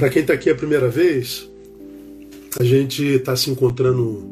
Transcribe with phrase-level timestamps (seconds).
[0.00, 1.46] Para quem está aqui a primeira vez,
[2.58, 4.26] a gente está se encontrando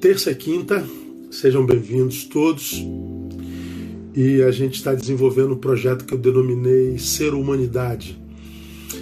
[0.00, 0.82] terça e quinta.
[1.30, 2.82] Sejam bem-vindos todos.
[4.16, 8.18] E a gente está desenvolvendo um projeto que eu denominei Ser Humanidade.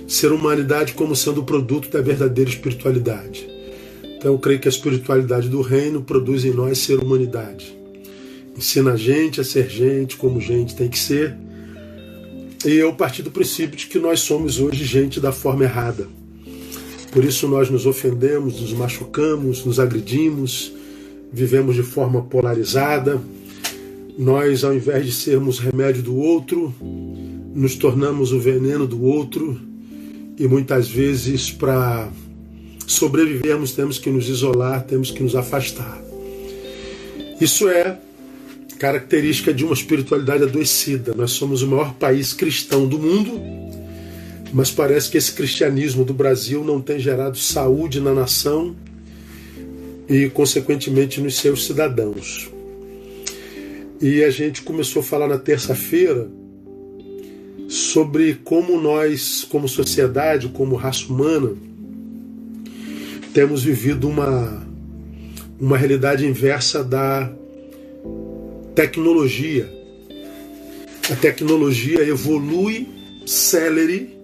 [0.09, 3.49] Ser Humanidade como sendo produto da verdadeira espiritualidade.
[4.03, 7.79] Então eu creio que a espiritualidade do reino produz em nós ser humanidade.
[8.57, 11.37] Ensina a gente a ser gente como gente tem que ser
[12.65, 16.07] e eu parti do princípio de que nós somos hoje gente da forma errada.
[17.11, 20.73] Por isso nós nos ofendemos, nos machucamos, nos agredimos,
[21.33, 23.21] vivemos de forma polarizada.
[24.19, 26.73] Nós, ao invés de sermos remédio do outro,
[27.55, 29.59] nos tornamos o veneno do outro
[30.39, 32.09] e muitas vezes para
[32.87, 36.01] sobrevivermos temos que nos isolar, temos que nos afastar.
[37.41, 37.99] Isso é
[38.81, 41.13] característica de uma espiritualidade adoecida.
[41.15, 43.39] Nós somos o maior país cristão do mundo,
[44.55, 48.75] mas parece que esse cristianismo do Brasil não tem gerado saúde na nação
[50.09, 52.51] e, consequentemente, nos seus cidadãos.
[54.01, 56.27] E a gente começou a falar na terça-feira
[57.69, 61.53] sobre como nós, como sociedade, como raça humana,
[63.35, 64.67] temos vivido uma,
[65.61, 67.31] uma realidade inversa da
[68.75, 69.69] tecnologia.
[71.11, 72.89] A tecnologia evolui
[73.27, 74.17] celere,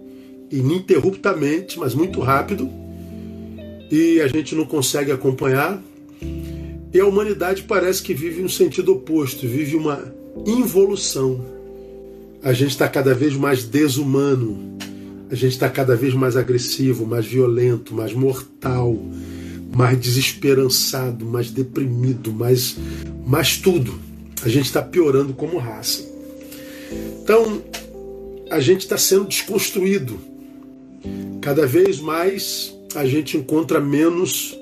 [0.51, 2.71] ininterruptamente, mas muito rápido,
[3.91, 5.83] e a gente não consegue acompanhar.
[6.93, 10.03] E a humanidade parece que vive um sentido oposto, vive uma
[10.47, 11.45] involução.
[12.43, 14.79] A gente está cada vez mais desumano,
[15.29, 18.97] a gente está cada vez mais agressivo, mais violento, mais mortal,
[19.75, 22.77] mais desesperançado, mais deprimido, mais,
[23.27, 24.06] mais tudo
[24.47, 26.09] a gente está piorando como raça.
[27.21, 27.61] Então,
[28.49, 30.21] a gente está sendo desconstruído.
[31.43, 34.57] Cada vez mais a gente encontra menos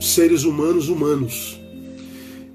[0.00, 1.60] seres humanos humanos.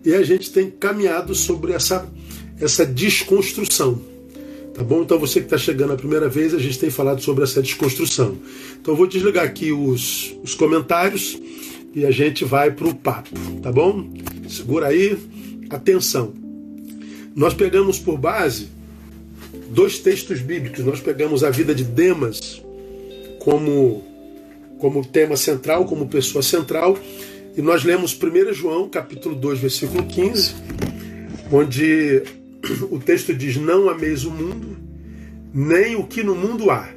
[0.06, 2.09] E a gente tem caminhado sobre essa,
[2.58, 4.02] essa desconstrução.
[4.74, 5.02] Tá bom?
[5.02, 8.38] Então você que está chegando a primeira vez, a gente tem falado sobre essa desconstrução.
[8.80, 11.38] Então eu vou desligar aqui os, os comentários
[11.94, 14.09] e a gente vai para o papo, tá bom?
[14.47, 15.18] Segura aí.
[15.69, 16.34] Atenção!
[17.35, 18.69] Nós pegamos por base
[19.69, 20.84] dois textos bíblicos.
[20.84, 22.62] Nós pegamos a vida de Demas
[23.40, 24.03] como,
[24.80, 26.97] como tema central, como pessoa central,
[27.56, 30.56] e nós lemos 1 João, capítulo 2, versículo 15,
[31.52, 32.24] onde
[32.90, 34.75] o texto diz: Não ameis o mundo,
[35.53, 36.90] nem o que no mundo há.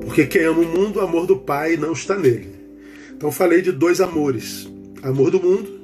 [0.00, 2.48] Porque quem ama o mundo, o amor do Pai não está nele.
[3.14, 4.66] Então falei de dois amores:
[5.02, 5.81] amor do mundo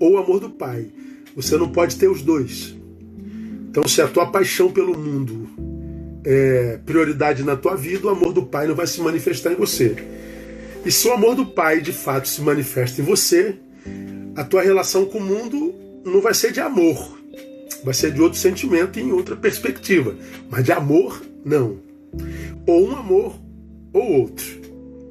[0.00, 0.86] ou o amor do Pai.
[1.36, 2.74] Você não pode ter os dois.
[3.68, 5.48] Então, se a tua paixão pelo mundo
[6.24, 9.94] é prioridade na tua vida, o amor do Pai não vai se manifestar em você.
[10.84, 13.54] E se o amor do Pai de fato se manifesta em você,
[14.34, 15.74] a tua relação com o mundo
[16.04, 17.18] não vai ser de amor,
[17.84, 20.16] vai ser de outro sentimento e em outra perspectiva.
[20.50, 21.78] Mas de amor, não.
[22.66, 23.38] Ou um amor
[23.92, 24.46] ou outro.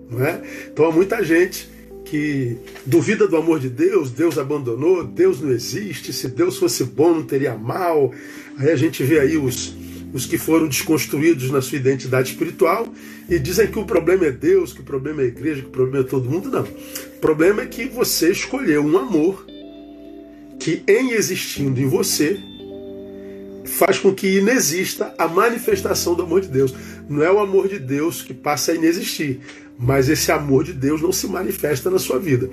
[0.10, 0.42] Não é?
[0.72, 1.70] Então há muita gente
[2.10, 7.14] que duvida do amor de Deus, Deus abandonou, Deus não existe, se Deus fosse bom
[7.14, 8.12] não teria mal.
[8.58, 9.76] Aí a gente vê aí os,
[10.12, 12.92] os que foram desconstruídos na sua identidade espiritual
[13.30, 15.72] e dizem que o problema é Deus, que o problema é a igreja, que o
[15.72, 16.50] problema é todo mundo.
[16.50, 16.64] Não.
[16.64, 19.46] O problema é que você escolheu um amor
[20.60, 22.40] que, em existindo em você,
[23.66, 26.74] faz com que inexista a manifestação do amor de Deus.
[27.10, 29.40] Não é o amor de Deus que passa a inexistir,
[29.78, 32.48] mas esse amor de Deus não se manifesta na sua vida.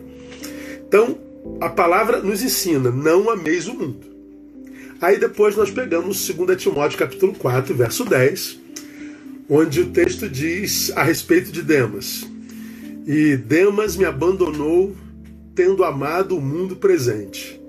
[0.88, 1.18] Então,
[1.60, 4.00] a palavra nos ensina: não ameis o mundo.
[5.00, 8.58] Aí depois nós pegamos 2 Timóteo capítulo 4, verso 10,
[9.48, 12.26] onde o texto diz a respeito de Demas.
[13.06, 14.96] E Demas me abandonou,
[15.54, 17.60] tendo amado o mundo presente.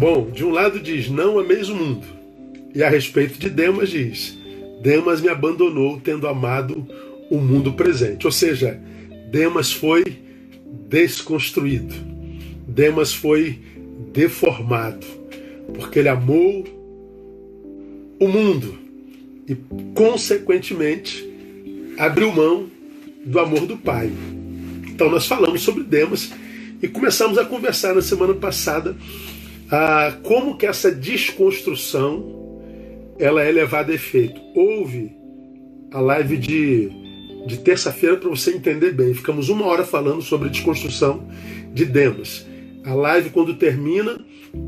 [0.00, 2.06] Bom, de um lado diz: não ameis o mundo.
[2.74, 4.38] E a respeito de Demas diz:
[4.84, 6.86] Demas me abandonou, tendo amado
[7.30, 8.26] o mundo presente.
[8.26, 8.78] Ou seja,
[9.30, 10.04] Demas foi
[10.90, 11.94] desconstruído.
[12.68, 13.58] Demas foi
[14.12, 15.06] deformado,
[15.72, 16.64] porque ele amou
[18.20, 18.74] o mundo
[19.48, 19.56] e,
[19.94, 21.26] consequentemente,
[21.96, 22.66] abriu mão
[23.24, 24.12] do amor do Pai.
[24.86, 26.30] Então, nós falamos sobre Demas
[26.82, 28.94] e começamos a conversar na semana passada
[29.70, 32.43] ah, como que essa desconstrução
[33.18, 34.40] ela é levada a efeito.
[34.54, 35.12] Houve
[35.92, 37.04] a live de
[37.46, 39.12] de terça-feira para você entender bem.
[39.12, 41.26] Ficamos uma hora falando sobre desconstrução
[41.72, 42.46] de Demas.
[42.84, 44.18] A live, quando termina,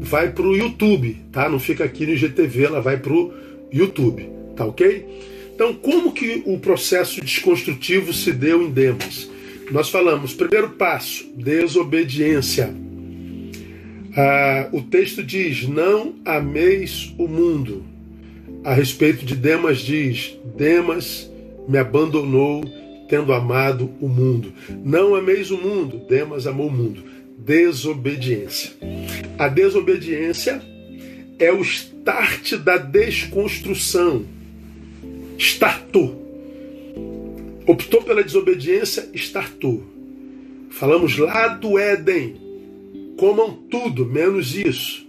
[0.01, 1.49] vai para o YouTube, tá?
[1.49, 3.33] Não fica aqui no IGTV, ela vai para o
[3.73, 5.07] YouTube, tá ok?
[5.55, 9.31] Então, como que o processo desconstrutivo se deu em Demas?
[9.71, 12.75] Nós falamos, primeiro passo, desobediência.
[14.17, 17.96] Ah, o texto diz: Não ameis o mundo.
[18.67, 21.31] A respeito de Demas, diz: Demas
[21.69, 22.65] me abandonou,
[23.09, 24.53] tendo amado o mundo.
[24.85, 27.01] Não ameis o mundo, Demas amou o mundo.
[27.39, 28.73] Desobediência.
[29.39, 30.61] A desobediência
[31.39, 34.25] é o start da desconstrução.
[35.39, 36.27] Startou.
[37.69, 39.85] Optou pela desobediência, startou.
[40.71, 42.35] Falamos lá do Éden.
[43.17, 45.07] Comam tudo, menos isso.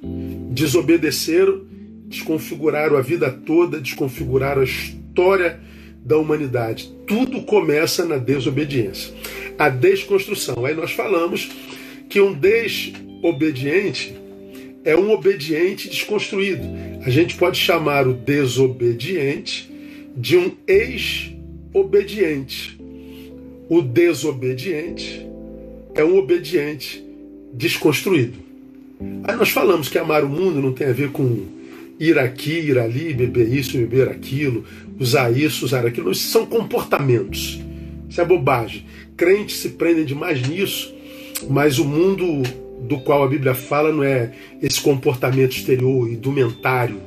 [0.52, 1.66] Desobedeceram,
[2.08, 5.60] desconfiguraram a vida toda, desconfiguraram a história
[6.04, 6.92] da humanidade.
[7.06, 9.14] Tudo começa na desobediência.
[9.60, 10.66] A desconstrução.
[10.66, 11.52] Aí nós falamos
[12.10, 14.16] que um desobediente
[14.86, 16.64] é um obediente desconstruído.
[17.04, 19.70] A gente pode chamar o desobediente
[20.16, 22.80] de um ex-obediente.
[23.70, 25.28] O desobediente
[25.94, 27.04] é um obediente
[27.54, 28.40] desconstruído.
[29.26, 31.57] Aí nós falamos que amar o mundo não tem a ver com
[32.00, 34.64] ir aqui, ir ali, beber isso, beber aquilo,
[35.00, 36.12] usar isso, usar aquilo.
[36.12, 37.60] Isso são comportamentos.
[38.10, 38.86] Isso é bobagem.
[39.16, 40.94] Crentes se prendem demais nisso,
[41.50, 42.44] mas o mundo
[42.82, 47.02] do qual a Bíblia fala não é esse comportamento exterior, indumentário.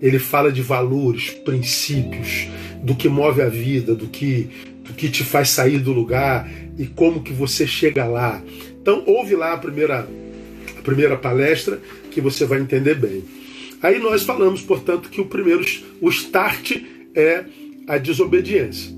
[0.00, 2.48] Ele fala de valores, princípios,
[2.82, 4.48] do que move a vida, do que,
[4.84, 8.42] do que te faz sair do lugar e como que você chega lá.
[8.80, 10.08] Então ouve lá a primeira,
[10.78, 11.80] a primeira palestra
[12.10, 13.22] que você vai entender bem.
[13.82, 15.64] Aí nós falamos, portanto, que o primeiro,
[16.00, 16.76] o start
[17.14, 17.44] é
[17.88, 18.92] a desobediência.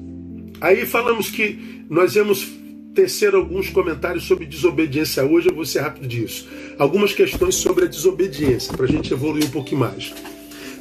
[0.61, 2.47] Aí falamos que nós íamos
[2.95, 6.47] tecer alguns comentários sobre desobediência hoje, eu vou ser rápido disso.
[6.79, 10.15] Algumas questões sobre a desobediência, para a gente evoluir um pouquinho mais.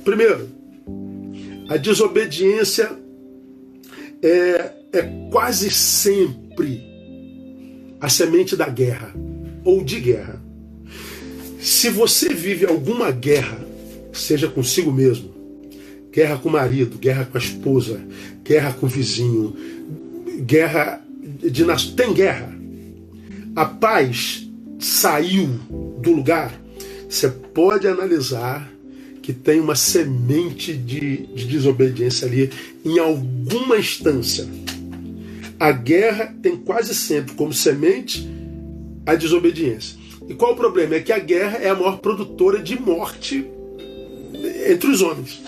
[0.04, 0.50] Primeiro,
[1.70, 2.92] a desobediência
[4.22, 5.02] é, é
[5.32, 6.84] quase sempre
[8.00, 9.14] a semente da guerra
[9.64, 10.42] ou de guerra.
[11.60, 13.63] Se você vive alguma guerra,
[14.14, 15.34] seja consigo mesmo,
[16.12, 18.00] guerra com o marido, guerra com a esposa,
[18.44, 19.56] guerra com o vizinho,
[20.46, 21.04] guerra
[21.42, 21.66] de
[21.96, 22.54] tem guerra.
[23.56, 24.48] A paz
[24.80, 25.48] saiu
[26.02, 26.60] do lugar.
[27.10, 28.72] Você pode analisar
[29.22, 32.50] que tem uma semente de, de desobediência ali
[32.84, 34.46] em alguma instância.
[35.60, 38.28] A guerra tem quase sempre como semente
[39.06, 39.98] a desobediência.
[40.28, 40.96] E qual o problema?
[40.96, 43.46] É que a guerra é a maior produtora de morte
[44.72, 45.42] entre os homens.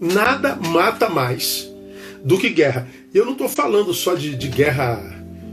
[0.00, 1.68] Nada mata mais
[2.24, 2.88] do que guerra.
[3.14, 5.00] Eu não estou falando só de, de guerra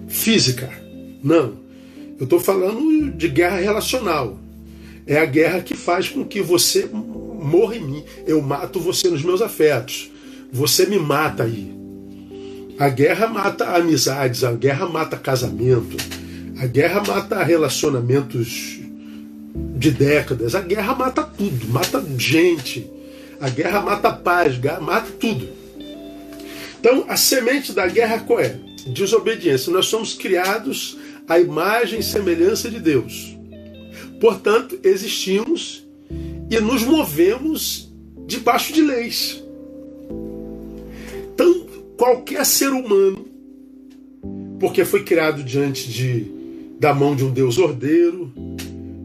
[0.07, 0.69] física,
[1.23, 1.57] não.
[2.19, 4.37] Eu estou falando de guerra relacional.
[5.05, 8.03] É a guerra que faz com que você morra em mim.
[8.25, 10.09] Eu mato você nos meus afetos.
[10.51, 11.73] Você me mata aí.
[12.77, 15.95] A guerra mata amizades, a guerra mata casamento,
[16.57, 18.79] a guerra mata relacionamentos
[19.55, 22.89] de décadas, a guerra mata tudo, mata gente,
[23.39, 25.47] a guerra mata paz, mata tudo.
[26.79, 28.59] Então, a semente da guerra qual é?
[28.87, 29.71] Desobediência.
[29.71, 30.97] Nós somos criados
[31.27, 33.37] à imagem e semelhança de Deus.
[34.19, 35.85] Portanto, existimos
[36.49, 37.89] e nos movemos
[38.27, 39.43] debaixo de leis.
[41.33, 41.65] Então,
[41.97, 43.25] qualquer ser humano,
[44.59, 46.25] porque foi criado diante de,
[46.79, 48.31] da mão de um Deus ordeiro,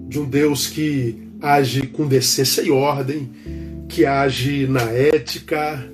[0.08, 3.30] de um Deus que age com decência e ordem,
[3.88, 5.86] que age na ética,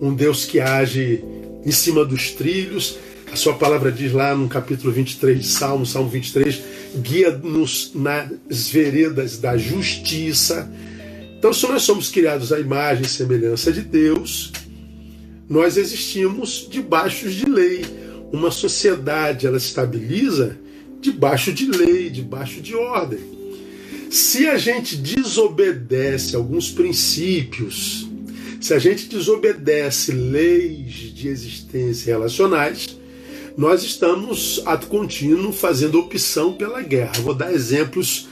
[0.00, 1.22] um Deus que age
[1.64, 2.98] em cima dos trilhos.
[3.32, 6.60] A sua palavra diz lá no capítulo 23 de Salmo, Salmo 23,
[7.00, 10.70] guia-nos nas veredas da justiça.
[11.38, 14.52] Então, se nós somos criados à imagem e semelhança de Deus,
[15.48, 17.84] nós existimos debaixo de lei.
[18.32, 20.58] Uma sociedade, ela estabiliza
[21.00, 23.39] debaixo de lei, debaixo de ordem.
[24.10, 28.08] Se a gente desobedece alguns princípios,
[28.60, 32.98] se a gente desobedece leis de existência relacionais,
[33.56, 37.12] nós estamos, ato contínuo, fazendo opção pela guerra.
[37.22, 38.28] Vou dar exemplos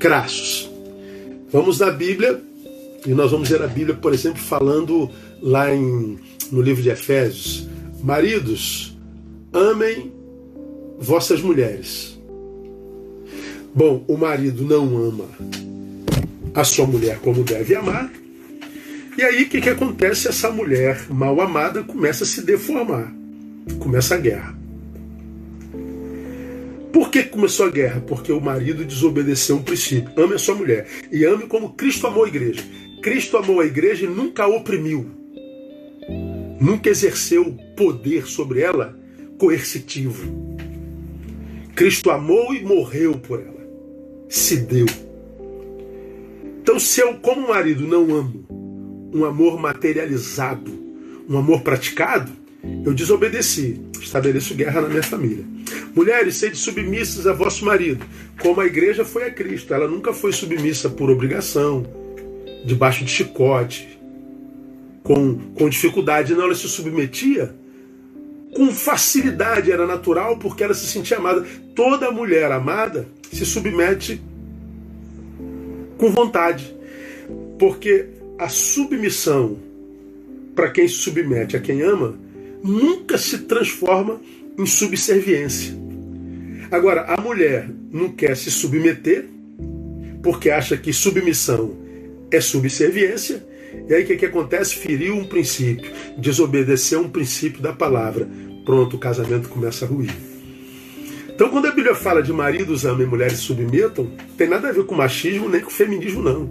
[0.00, 0.68] crassos.
[1.52, 2.42] Vamos na Bíblia,
[3.06, 5.08] e nós vamos ver a Bíblia, por exemplo, falando
[5.40, 6.18] lá em,
[6.50, 7.68] no livro de Efésios:
[8.02, 8.96] Maridos,
[9.52, 10.12] amem
[10.98, 12.11] vossas mulheres.
[13.74, 15.24] Bom, o marido não ama
[16.54, 18.12] a sua mulher como deve amar,
[19.16, 20.28] e aí o que, que acontece?
[20.28, 23.12] Essa mulher mal amada começa a se deformar.
[23.78, 24.56] Começa a guerra.
[26.92, 28.00] Por que começou a guerra?
[28.00, 30.10] Porque o marido desobedeceu um princípio.
[30.16, 30.86] Ame a sua mulher.
[31.10, 32.62] E ame como Cristo amou a igreja.
[33.02, 35.10] Cristo amou a igreja e nunca a oprimiu.
[36.60, 38.96] nunca exerceu poder sobre ela
[39.36, 40.56] coercitivo.
[41.74, 43.51] Cristo amou e morreu por ela.
[44.32, 44.86] Se deu.
[46.62, 48.46] Então, se eu, como marido, não amo
[49.12, 50.72] um amor materializado,
[51.28, 52.32] um amor praticado,
[52.82, 55.44] eu desobedeci, estabeleço guerra na minha família.
[55.94, 58.06] Mulheres, sede submissas a vosso marido,
[58.40, 59.74] como a igreja foi a Cristo.
[59.74, 61.84] Ela nunca foi submissa por obrigação,
[62.64, 64.00] debaixo de chicote,
[65.02, 66.34] com, com dificuldade.
[66.34, 67.54] Não, ela se submetia
[68.56, 71.44] com facilidade, era natural, porque ela se sentia amada.
[71.74, 74.20] Toda mulher amada se submete
[75.96, 76.74] com vontade,
[77.58, 78.06] porque
[78.38, 79.56] a submissão
[80.54, 82.18] para quem se submete a quem ama
[82.62, 84.20] nunca se transforma
[84.58, 85.74] em subserviência.
[86.70, 89.26] Agora, a mulher não quer se submeter
[90.22, 91.76] porque acha que submissão
[92.30, 93.44] é subserviência.
[93.88, 94.76] E aí o que, que acontece?
[94.76, 98.28] Feriu um princípio, desobedeceu um princípio da palavra.
[98.64, 100.31] Pronto, o casamento começa a ruir.
[101.34, 104.94] Então, quando a Bíblia fala de maridos amem mulheres submetam, tem nada a ver com
[104.94, 106.50] machismo nem com feminismo, não.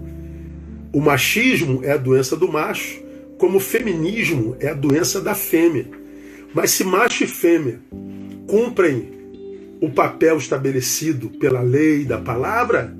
[0.92, 3.00] O machismo é a doença do macho,
[3.38, 5.86] como o feminismo é a doença da fêmea.
[6.52, 7.80] Mas se macho e fêmea
[8.46, 9.08] cumprem
[9.80, 12.94] o papel estabelecido pela lei da palavra,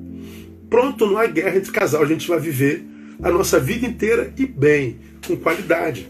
[0.71, 2.03] pronto, não há guerra entre casal.
[2.03, 2.85] A gente vai viver
[3.23, 6.09] a nossa vida inteira e bem, com qualidade.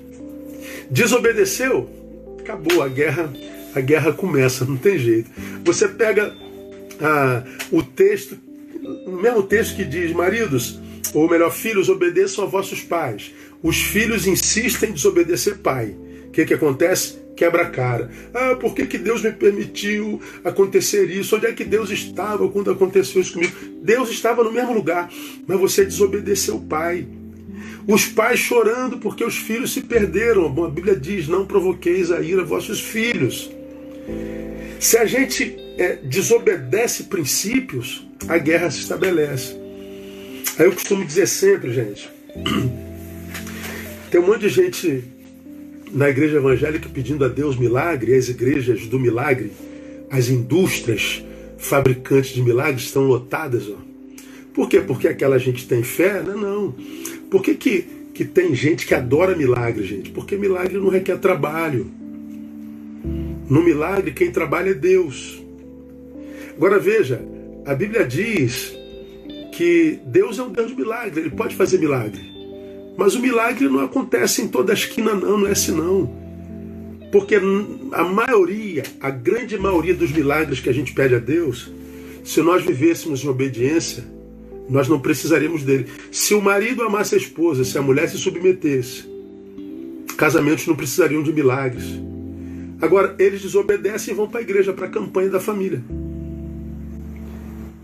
[0.90, 1.90] Desobedeceu?
[2.38, 3.32] Acabou, a guerra,
[3.74, 5.30] a guerra começa, não tem jeito.
[5.64, 6.34] Você pega
[7.00, 8.38] ah, o texto,
[9.06, 10.78] o mesmo texto que diz, maridos,
[11.14, 13.32] ou melhor, filhos, obedeçam a vossos pais.
[13.62, 15.94] Os filhos insistem em desobedecer pai.
[16.26, 17.22] O que, que acontece?
[17.34, 18.10] quebra a cara.
[18.32, 21.36] Ah, por que, que Deus me permitiu acontecer isso?
[21.36, 23.52] Onde é que Deus estava quando aconteceu isso comigo?
[23.82, 25.10] Deus estava no mesmo lugar,
[25.46, 27.06] mas você desobedeceu o pai.
[27.86, 30.46] Os pais chorando porque os filhos se perderam.
[30.64, 33.50] A Bíblia diz: não provoqueis a ira vossos filhos.
[34.80, 39.56] Se a gente é, desobedece princípios, a guerra se estabelece.
[40.58, 42.10] Aí eu costumo dizer sempre, gente,
[44.10, 45.04] tem um monte de gente
[45.92, 49.52] na igreja evangélica pedindo a Deus milagre, as igrejas do milagre,
[50.10, 51.24] as indústrias
[51.58, 53.68] fabricantes de milagres estão lotadas.
[53.68, 53.76] Ó.
[54.52, 54.80] Por quê?
[54.80, 56.22] Porque aquela gente tem fé?
[56.22, 56.74] Não, não.
[57.30, 60.10] Por que, que, que tem gente que adora milagre, gente?
[60.10, 61.90] Porque milagre não requer trabalho.
[63.52, 65.38] No milagre, quem trabalha é Deus.
[66.56, 67.22] Agora veja,
[67.66, 68.74] a Bíblia diz
[69.52, 72.22] que Deus é um Deus de milagre, ele pode fazer milagre.
[72.96, 76.10] Mas o milagre não acontece em toda a esquina, não, não é assim não.
[77.12, 77.34] Porque
[77.92, 81.70] a maioria, a grande maioria dos milagres que a gente pede a Deus,
[82.24, 84.02] se nós vivêssemos em obediência,
[84.66, 85.88] nós não precisaríamos dele.
[86.10, 89.04] Se o marido amasse a esposa, se a mulher se submetesse,
[90.16, 92.00] casamentos não precisariam de milagres.
[92.82, 95.80] Agora, eles desobedecem e vão para a igreja, para a campanha da família.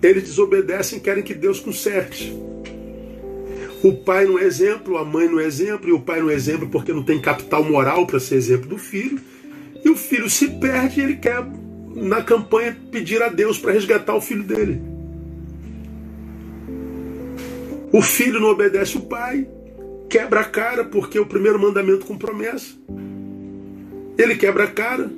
[0.03, 2.37] Eles desobedecem e querem que Deus conserte.
[3.81, 6.35] O pai não é exemplo, a mãe não é exemplo, e o pai não é
[6.35, 9.21] exemplo porque não tem capital moral para ser exemplo do filho.
[9.85, 11.47] E o filho se perde e ele quer,
[11.95, 14.83] na campanha, pedir a Deus para resgatar o filho dele.
[17.93, 19.49] O filho não obedece o pai,
[20.11, 22.75] quebra a cara porque o primeiro mandamento com promessa.
[24.19, 25.09] Ele quebra a cara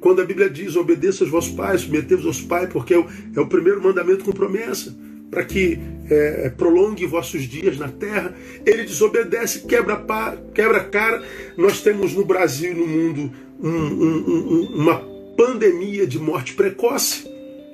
[0.00, 3.40] quando a Bíblia diz: obedeça aos vossos pais, submetei-vos aos pais, porque é o, é
[3.40, 4.94] o primeiro mandamento com promessa
[5.32, 5.78] para que
[6.10, 8.34] é, prolongue vossos dias na terra.
[8.66, 10.04] Ele desobedece, quebra,
[10.54, 11.22] quebra a cara.
[11.56, 14.96] Nós temos no Brasil e no mundo um, um, um, uma
[15.34, 17.26] pandemia de morte precoce.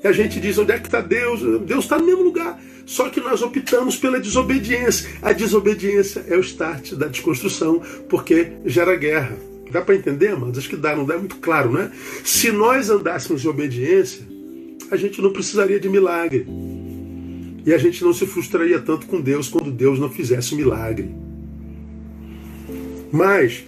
[0.03, 1.41] E a gente diz: onde é que está Deus?
[1.63, 2.63] Deus está no mesmo lugar.
[2.87, 5.11] Só que nós optamos pela desobediência.
[5.21, 9.48] A desobediência é o start da desconstrução, porque gera guerra.
[9.71, 11.91] Dá para entender, mas acho que dá, não dá muito claro, né?
[12.25, 14.23] Se nós andássemos em obediência,
[14.91, 16.47] a gente não precisaria de milagre.
[17.67, 21.11] E a gente não se frustraria tanto com Deus quando Deus não fizesse milagre.
[23.13, 23.65] Mas,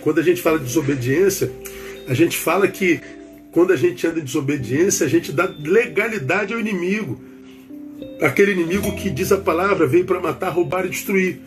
[0.00, 1.50] quando a gente fala de desobediência,
[2.08, 3.00] a gente fala que
[3.52, 7.20] quando a gente anda em desobediência, a gente dá legalidade ao inimigo.
[8.20, 11.40] Aquele inimigo que diz a palavra veio para matar, roubar e destruir.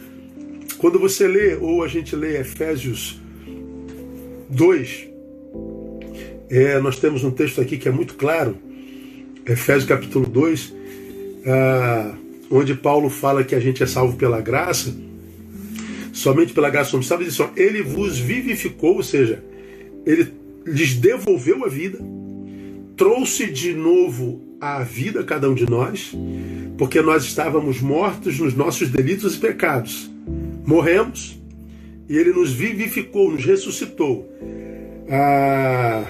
[0.77, 3.20] Quando você lê, ou a gente lê Efésios
[4.51, 5.09] 2,
[6.49, 8.57] é, nós temos um texto aqui que é muito claro,
[9.45, 10.73] Efésios capítulo 2,
[11.45, 12.15] ah,
[12.49, 14.93] onde Paulo fala que a gente é salvo pela graça,
[16.11, 19.41] somente pela graça somos salvos, assim, ele vos vivificou, ou seja,
[20.05, 20.27] ele
[20.65, 21.97] lhes devolveu a vida,
[22.97, 26.13] trouxe de novo a vida a cada um de nós,
[26.77, 30.11] porque nós estávamos mortos nos nossos delitos e pecados.
[30.65, 31.40] Morremos,
[32.07, 34.29] e ele nos vivificou, nos ressuscitou.
[35.09, 36.05] Ah,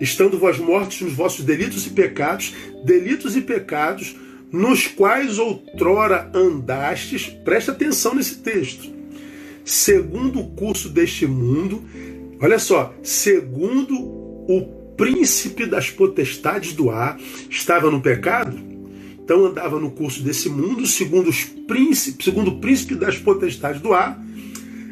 [0.00, 4.16] estando vós mortos nos vossos delitos e pecados, delitos e pecados
[4.50, 8.90] nos quais outrora andastes, presta atenção nesse texto,
[9.64, 11.82] segundo o curso deste mundo,
[12.40, 17.18] olha só, segundo o príncipe das potestades do ar,
[17.50, 18.56] estava no pecado,
[19.22, 23.92] então andava no curso desse mundo, segundo os príncipes, segundo o príncipe das potestades do
[23.92, 24.24] ar.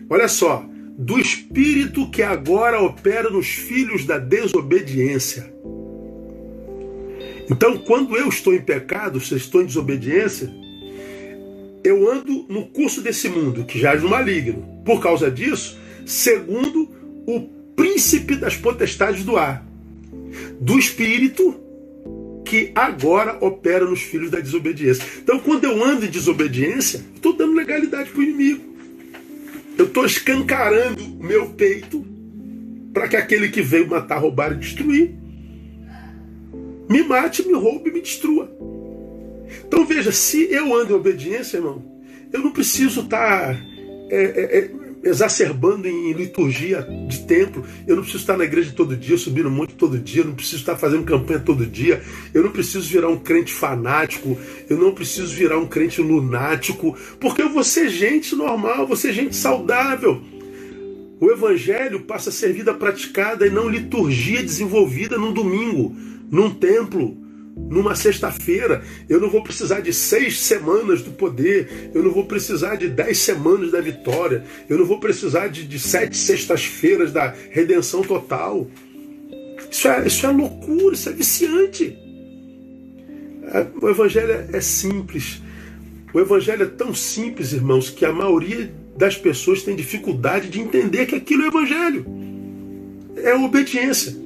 [0.08, 5.52] Olha só, do espírito que agora opera nos filhos da desobediência.
[7.50, 10.50] Então, quando eu estou em pecado, se estou em desobediência,
[11.82, 14.82] eu ando no curso desse mundo, que já é no maligno.
[14.84, 16.88] Por causa disso, segundo
[17.26, 17.40] o
[17.76, 19.66] príncipe das potestades do ar,
[20.61, 21.61] do espírito
[22.44, 25.04] que agora opera nos filhos da desobediência.
[25.23, 28.74] Então, quando eu ando em desobediência, estou dando legalidade para o inimigo.
[29.76, 32.04] Eu estou escancarando meu peito
[32.93, 35.25] para que aquele que veio matar, roubar e destruir
[36.88, 38.50] me mate, me roube, me destrua.
[39.66, 41.83] Então veja, se eu ando em obediência, irmão,
[42.33, 43.61] eu não preciso estar tá,
[44.11, 44.71] é, é, é,
[45.04, 49.75] exacerbando em liturgia de templo, eu não preciso estar na igreja todo dia, subindo monte
[49.75, 53.18] todo dia, eu não preciso estar fazendo campanha todo dia, eu não preciso virar um
[53.18, 58.87] crente fanático, eu não preciso virar um crente lunático, porque eu vou ser gente normal,
[58.87, 60.20] vou ser gente saudável.
[61.20, 65.94] O evangelho passa a ser vida praticada e não liturgia desenvolvida num domingo
[66.30, 67.16] num templo,
[67.56, 68.82] numa sexta-feira.
[69.08, 71.90] Eu não vou precisar de seis semanas do poder.
[71.94, 74.44] Eu não vou precisar de dez semanas da vitória.
[74.68, 78.66] Eu não vou precisar de, de sete sextas-feiras da redenção total.
[79.70, 81.99] Isso é, isso é loucura, isso é viciante.
[83.44, 85.42] É, o evangelho é simples.
[86.12, 91.07] O evangelho é tão simples, irmãos, que a maioria das pessoas tem dificuldade de entender
[91.07, 92.07] que aquilo é evangelho.
[93.16, 94.16] É obediência.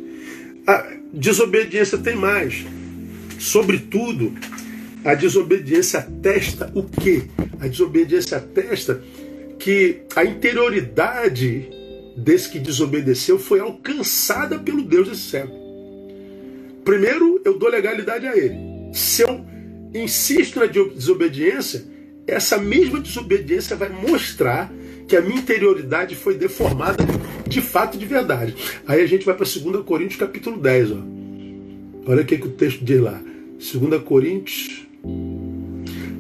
[0.67, 2.67] A, Desobediência tem mais.
[3.39, 4.35] Sobretudo,
[5.05, 7.23] a desobediência atesta o quê?
[7.61, 9.03] A desobediência atesta
[9.59, 11.69] que a interioridade
[12.17, 15.59] desse que desobedeceu foi alcançada pelo Deus desse século.
[16.85, 18.57] Primeiro, eu dou legalidade a ele.
[18.93, 19.45] Se eu
[19.95, 21.85] insisto na desobediência,
[22.27, 24.73] essa mesma desobediência vai mostrar
[25.07, 27.05] que a minha interioridade foi deformada
[27.47, 28.55] de fato de verdade.
[28.87, 30.93] Aí a gente vai para 2 Coríntios capítulo 10.
[30.93, 31.18] Ó.
[32.09, 33.21] Olha o que, que o texto diz lá.
[33.59, 34.87] 2 Coríntios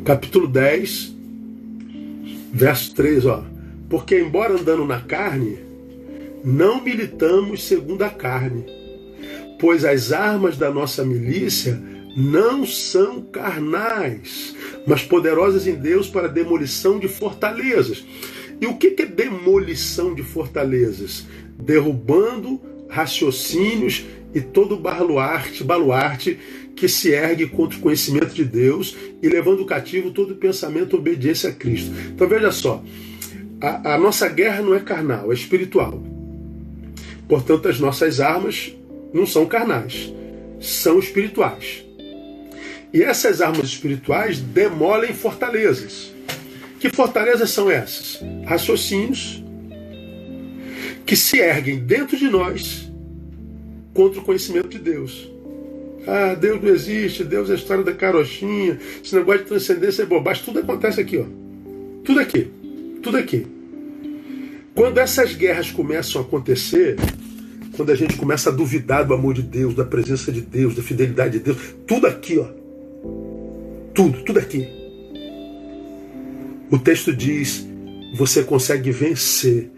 [0.04, 1.14] capítulo 10,
[2.52, 3.24] verso 3.
[3.24, 3.42] Ó.
[3.88, 5.58] Porque embora andando na carne,
[6.44, 8.66] não militamos segundo a carne,
[9.58, 11.82] pois as armas da nossa milícia
[12.14, 14.54] não são carnais,
[14.86, 18.04] mas poderosas em Deus para demolição de fortalezas.
[18.60, 21.24] E o que é demolição de fortalezas?
[21.58, 26.38] Derrubando raciocínios e todo baluarte, baluarte
[26.76, 31.52] que se ergue contra o conhecimento de Deus e levando cativo todo pensamento obediência a
[31.52, 31.90] Cristo.
[32.08, 32.82] Então veja só,
[33.60, 36.02] a, a nossa guerra não é carnal, é espiritual.
[37.28, 38.72] Portanto, as nossas armas
[39.12, 40.12] não são carnais,
[40.60, 41.84] são espirituais.
[42.92, 46.12] E essas armas espirituais demolem fortalezas.
[46.80, 48.20] Que fortalezas são essas?
[48.46, 49.42] Raciocínios
[51.04, 52.87] que se erguem dentro de nós
[53.98, 55.28] contra o conhecimento de Deus.
[56.06, 60.06] Ah, Deus não existe, Deus é a história da carochinha, esse negócio de transcendência é
[60.06, 61.24] bobagem, tudo acontece aqui, ó.
[62.04, 62.48] Tudo aqui,
[63.02, 63.44] tudo aqui.
[64.72, 66.94] Quando essas guerras começam a acontecer,
[67.76, 70.82] quando a gente começa a duvidar do amor de Deus, da presença de Deus, da
[70.82, 72.46] fidelidade de Deus, tudo aqui, ó.
[73.94, 74.68] Tudo, tudo aqui.
[76.70, 77.66] O texto diz:
[78.16, 79.72] você consegue vencer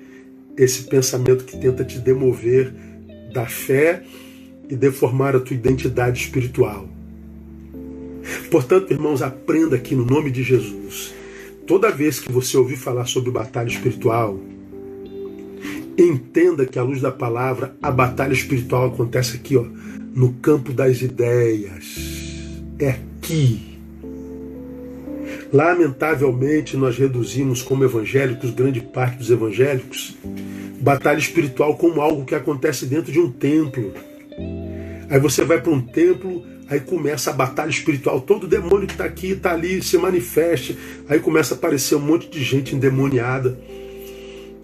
[0.58, 2.89] esse pensamento que tenta te demover
[3.32, 4.02] da fé
[4.68, 6.88] e deformar a tua identidade espiritual.
[8.50, 11.14] Portanto, irmãos, aprenda aqui no nome de Jesus.
[11.66, 14.38] Toda vez que você ouvir falar sobre batalha espiritual,
[15.96, 19.64] entenda que à luz da palavra, a batalha espiritual acontece aqui, ó,
[20.14, 21.96] no campo das ideias.
[22.78, 23.70] É aqui
[25.52, 30.16] Lamentavelmente, nós reduzimos como evangélicos, grande parte dos evangélicos,
[30.80, 33.92] batalha espiritual como algo que acontece dentro de um templo.
[35.08, 38.20] Aí você vai para um templo, aí começa a batalha espiritual.
[38.20, 40.74] Todo demônio que está aqui, está ali, se manifesta.
[41.08, 43.58] Aí começa a aparecer um monte de gente endemoniada.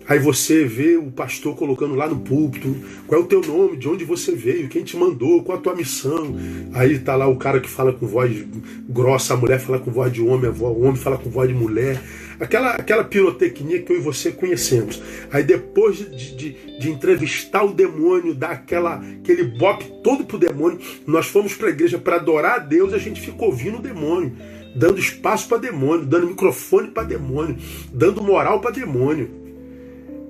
[0.08, 3.88] Aí você vê o pastor colocando lá no púlpito, qual é o teu nome, de
[3.88, 6.36] onde você veio, quem te mandou, qual a tua missão.
[6.72, 8.44] Aí tá lá o cara que fala com voz
[8.88, 12.00] grossa, a mulher fala com voz de homem, o homem fala com voz de mulher.
[12.38, 15.02] Aquela, aquela pirotecnia que eu e você conhecemos.
[15.32, 20.78] Aí depois de, de, de entrevistar o demônio, dar aquela, aquele bope todo pro demônio,
[21.06, 24.36] nós fomos para a igreja para adorar a Deus, a gente ficou ouvindo o demônio,
[24.76, 27.56] dando espaço para demônio, dando microfone para demônio,
[27.92, 29.45] dando moral para demônio.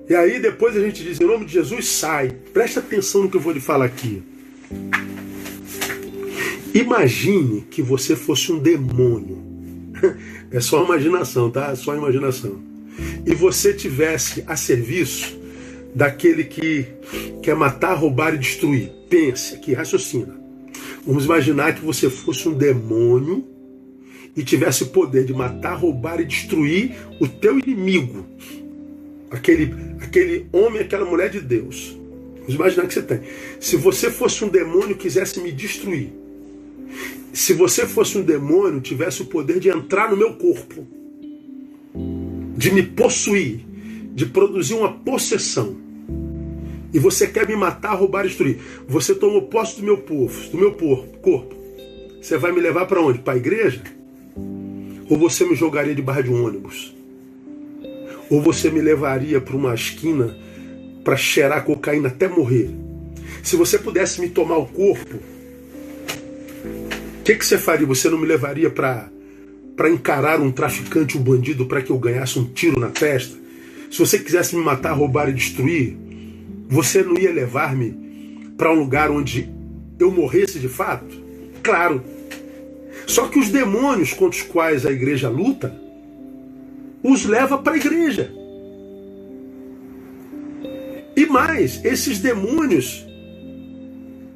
[0.08, 2.30] E aí depois a gente diz, em nome de Jesus, sai.
[2.52, 4.22] Presta atenção no que eu vou lhe falar aqui.
[6.72, 9.44] Imagine que você fosse um demônio.
[10.48, 11.72] É só imaginação, tá?
[11.72, 12.62] É só imaginação.
[13.26, 15.36] E você tivesse a serviço
[15.92, 16.86] daquele que
[17.42, 18.92] quer matar, roubar e destruir.
[19.10, 20.38] Pense aqui, raciocina.
[21.04, 23.44] Vamos imaginar que você fosse um demônio
[24.36, 28.24] e tivesse o poder de matar, roubar e destruir o teu inimigo
[29.30, 31.96] aquele, aquele homem, aquela mulher de Deus.
[32.40, 33.20] Vamos imaginar que você tem.
[33.60, 36.12] Se você fosse um demônio e quisesse me destruir,
[37.32, 40.86] se você fosse um demônio, tivesse o poder de entrar no meu corpo,
[42.56, 43.60] de me possuir,
[44.14, 45.76] de produzir uma possessão,
[46.94, 48.58] e você quer me matar, roubar, destruir,
[48.88, 50.72] você tomou posse do meu povo, do meu
[51.20, 51.54] corpo,
[52.22, 53.18] você vai me levar para onde?
[53.18, 53.82] Para a igreja?
[55.08, 56.95] Ou você me jogaria de barra de um ônibus?
[58.30, 60.36] Ou você me levaria para uma esquina
[61.04, 62.70] para cheirar cocaína até morrer?
[63.42, 65.16] Se você pudesse me tomar o corpo,
[67.20, 67.86] o que, que você faria?
[67.86, 69.08] Você não me levaria para
[69.76, 73.36] para encarar um traficante, um bandido, para que eu ganhasse um tiro na testa?
[73.90, 75.94] Se você quisesse me matar, roubar e destruir,
[76.66, 77.90] você não ia levar-me
[78.56, 79.50] para um lugar onde
[79.98, 81.14] eu morresse de fato?
[81.62, 82.02] Claro.
[83.06, 85.78] Só que os demônios contra os quais a igreja luta
[87.06, 88.32] os leva para a igreja.
[91.16, 93.06] E mais, esses demônios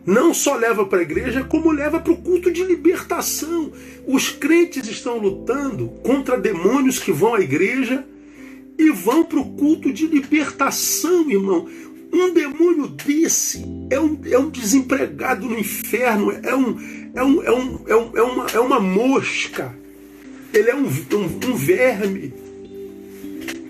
[0.07, 3.73] não só leva para a igreja, como leva para o culto de libertação.
[4.07, 8.05] Os crentes estão lutando contra demônios que vão à igreja
[8.79, 11.69] e vão para o culto de libertação, irmão.
[12.13, 16.77] Um demônio desse é um, é um desempregado no inferno, é, um,
[17.15, 19.77] é, um, é, um, é, um, é, uma, é uma mosca,
[20.53, 22.50] ele é um, um, um verme.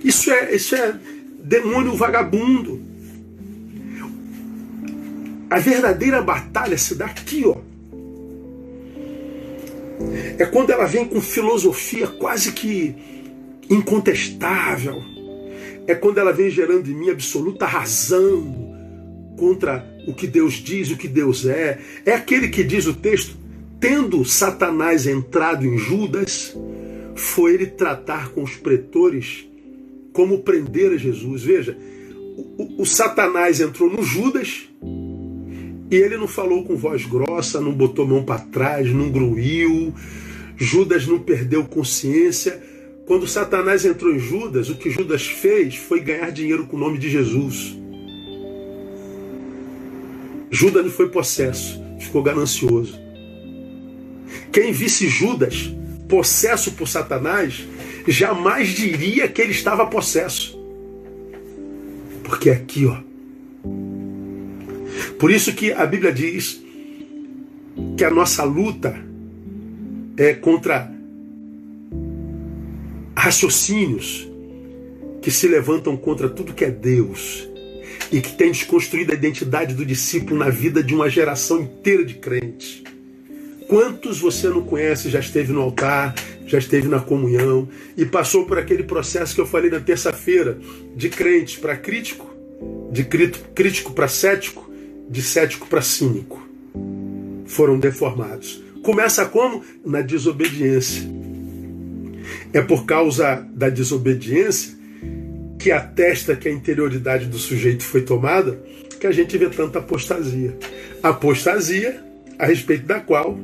[0.02, 0.94] Isso é, isso é
[1.42, 2.80] demônio vagabundo.
[5.50, 7.56] A verdadeira batalha se dá aqui, ó.
[10.38, 12.94] É quando ela vem com filosofia quase que
[13.68, 15.02] incontestável.
[15.86, 18.70] É quando ela vem gerando em mim absoluta razão
[19.36, 21.78] contra o que Deus diz, o que Deus é.
[22.06, 23.36] É aquele que diz o texto:
[23.78, 26.56] tendo Satanás entrado em Judas,
[27.14, 29.49] foi ele tratar com os pretores
[30.12, 31.42] como prender a Jesus.
[31.42, 31.76] Veja,
[32.36, 34.68] o, o, Satanás entrou no Judas
[35.90, 39.92] e ele não falou com voz grossa, não botou mão para trás, não gruiu.
[40.56, 42.62] Judas não perdeu consciência.
[43.06, 46.98] Quando Satanás entrou em Judas, o que Judas fez foi ganhar dinheiro com o nome
[46.98, 47.76] de Jesus.
[50.50, 52.98] Judas não foi possesso, ficou ganancioso.
[54.52, 55.72] Quem visse Judas
[56.08, 57.64] possesso por Satanás
[58.10, 60.58] jamais diria que ele estava possesso.
[62.24, 62.98] Porque aqui, ó.
[65.18, 66.60] Por isso que a Bíblia diz
[67.96, 68.98] que a nossa luta
[70.16, 70.92] é contra
[73.16, 74.28] raciocínios
[75.22, 77.48] que se levantam contra tudo que é Deus
[78.10, 82.14] e que tem desconstruído a identidade do discípulo na vida de uma geração inteira de
[82.14, 82.82] crentes.
[83.70, 86.12] Quantos você não conhece, já esteve no altar,
[86.44, 90.58] já esteve na comunhão e passou por aquele processo que eu falei na terça-feira,
[90.96, 92.28] de crente para crítico,
[92.90, 94.68] de crítico para cético,
[95.08, 96.44] de cético para cínico.
[97.46, 98.60] Foram deformados.
[98.82, 99.62] Começa como?
[99.86, 101.08] Na desobediência.
[102.52, 104.76] É por causa da desobediência
[105.60, 108.60] que atesta que a interioridade do sujeito foi tomada
[108.98, 110.58] que a gente vê tanta apostasia.
[111.00, 112.02] Apostasia
[112.36, 113.38] a respeito da qual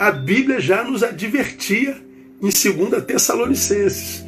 [0.00, 1.94] a Bíblia já nos advertia
[2.40, 4.24] em 2 Tessalonicenses.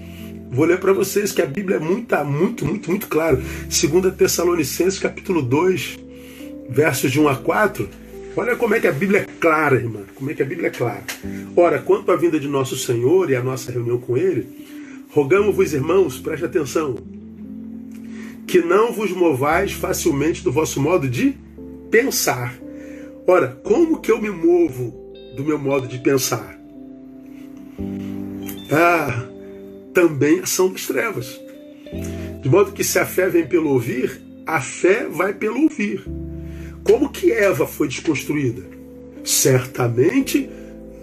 [0.50, 3.36] Vou ler para vocês que a Bíblia é muito, muito, muito, muito clara.
[3.36, 5.98] 2 Tessalonicenses, capítulo 2,
[6.68, 7.88] versos de 1 a 4.
[8.36, 10.00] Olha como é que a Bíblia é clara, irmã.
[10.14, 11.04] Como é que a Bíblia é clara.
[11.56, 14.46] Ora, quanto à vinda de nosso Senhor e a nossa reunião com Ele,
[15.08, 16.98] rogamos-vos, irmãos, preste atenção,
[18.46, 21.34] que não vos movais facilmente do vosso modo de
[21.90, 22.54] pensar.
[23.26, 25.01] Ora, como que eu me movo
[25.36, 26.58] do meu modo de pensar.
[28.70, 29.26] Ah,
[29.92, 31.40] também ação das trevas.
[32.42, 36.04] De modo que se a fé vem pelo ouvir, a fé vai pelo ouvir.
[36.82, 38.62] Como que Eva foi desconstruída?
[39.24, 40.48] Certamente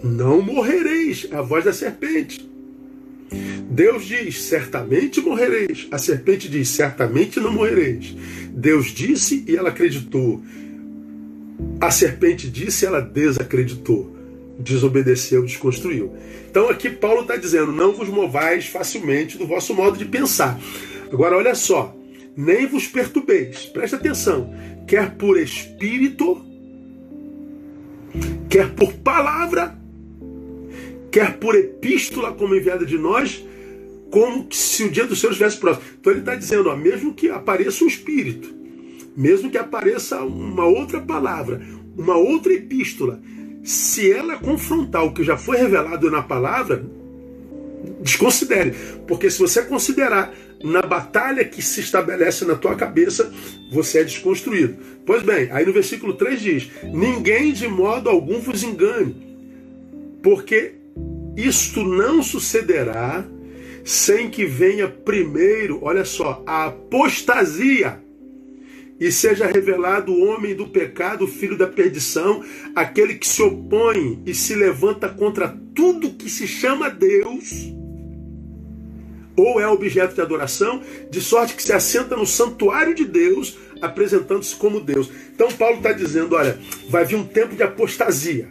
[0.02, 2.48] não morrereis, a voz da serpente.
[3.70, 5.86] Deus diz: certamente morrereis.
[5.90, 8.14] A serpente diz: certamente não morrereis.
[8.52, 10.42] Deus disse e ela acreditou.
[11.80, 14.19] A serpente disse e ela desacreditou.
[14.60, 16.12] Desobedeceu, desconstruiu.
[16.50, 20.60] Então aqui Paulo está dizendo: não vos movais facilmente do vosso modo de pensar.
[21.10, 21.96] Agora olha só,
[22.36, 24.54] nem vos perturbeis, presta atenção,
[24.86, 26.44] quer por espírito,
[28.48, 29.76] quer por palavra,
[31.10, 33.44] quer por epístola como enviada de nós,
[34.10, 35.86] como se o dia do Senhor estivesse próximo.
[36.00, 38.54] Então ele está dizendo, ó, mesmo que apareça um espírito,
[39.16, 41.60] mesmo que apareça uma outra palavra,
[41.96, 43.20] uma outra epístola,
[43.62, 46.82] se ela confrontar o que já foi revelado na palavra,
[48.00, 48.74] desconsidere.
[49.06, 53.32] Porque se você considerar na batalha que se estabelece na tua cabeça,
[53.72, 54.76] você é desconstruído.
[55.06, 59.16] Pois bem, aí no versículo 3 diz: Ninguém de modo algum vos engane,
[60.22, 60.74] porque
[61.36, 63.24] isto não sucederá
[63.84, 67.98] sem que venha primeiro, olha só, a apostasia
[69.00, 72.44] e seja revelado o homem do pecado, o filho da perdição,
[72.76, 77.72] aquele que se opõe e se levanta contra tudo que se chama Deus
[79.36, 84.54] ou é objeto de adoração, de sorte que se assenta no santuário de Deus, apresentando-se
[84.54, 85.10] como Deus.
[85.34, 86.58] Então Paulo está dizendo: olha,
[86.88, 88.48] vai vir um tempo de apostasia.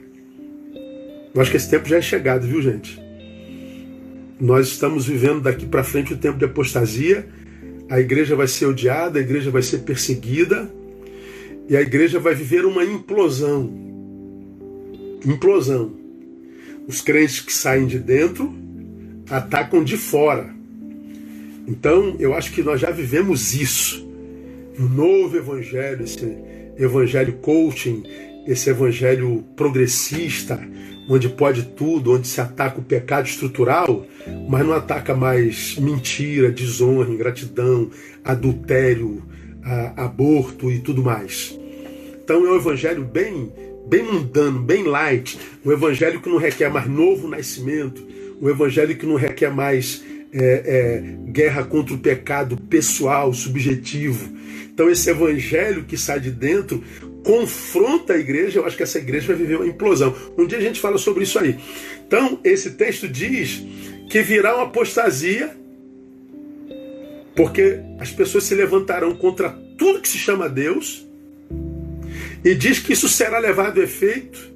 [1.33, 2.99] Eu acho que esse tempo já é chegado, viu, gente?
[4.39, 7.27] Nós estamos vivendo daqui para frente o tempo de apostasia.
[7.89, 10.71] A igreja vai ser odiada, a igreja vai ser perseguida
[11.67, 13.71] e a igreja vai viver uma implosão.
[15.25, 15.93] Implosão.
[16.87, 18.53] Os crentes que saem de dentro
[19.29, 20.53] atacam de fora.
[21.67, 24.07] Então, eu acho que nós já vivemos isso.
[24.79, 26.37] Um novo evangelho, esse
[26.77, 28.03] evangelho coaching,
[28.49, 30.59] esse evangelho progressista,
[31.07, 34.07] onde pode tudo, onde se ataca o pecado estrutural,
[34.49, 37.91] mas não ataca mais mentira, desonra, ingratidão,
[38.25, 39.23] adultério,
[39.95, 41.57] aborto e tudo mais.
[42.23, 43.53] Então é um evangelho bem,
[43.87, 48.03] bem mundano, bem light, um evangelho que não requer mais novo nascimento,
[48.41, 54.27] um evangelho que não requer mais é, é, guerra contra o pecado pessoal, subjetivo.
[54.71, 56.83] Então, esse evangelho que sai de dentro
[57.23, 58.59] confronta a igreja.
[58.59, 60.15] Eu acho que essa igreja vai viver uma implosão.
[60.37, 61.57] Um dia a gente fala sobre isso aí.
[62.07, 63.63] Então, esse texto diz
[64.09, 65.55] que virá uma apostasia,
[67.35, 71.05] porque as pessoas se levantarão contra tudo que se chama Deus,
[72.43, 74.49] e diz que isso será levado a efeito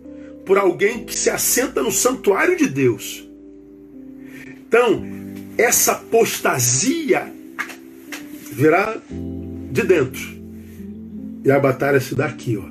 [0.45, 3.27] por alguém que se assenta no santuário de Deus.
[4.67, 5.03] Então,
[5.57, 7.31] essa apostasia
[8.51, 8.97] virá
[9.71, 10.42] de dentro.
[11.43, 12.63] E a batalha se dá aqui, ó.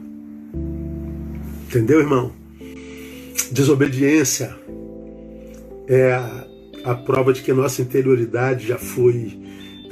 [1.67, 2.33] Entendeu, irmão?
[3.51, 4.57] Desobediência
[5.87, 6.47] é a,
[6.85, 9.39] a prova de que nossa interioridade já foi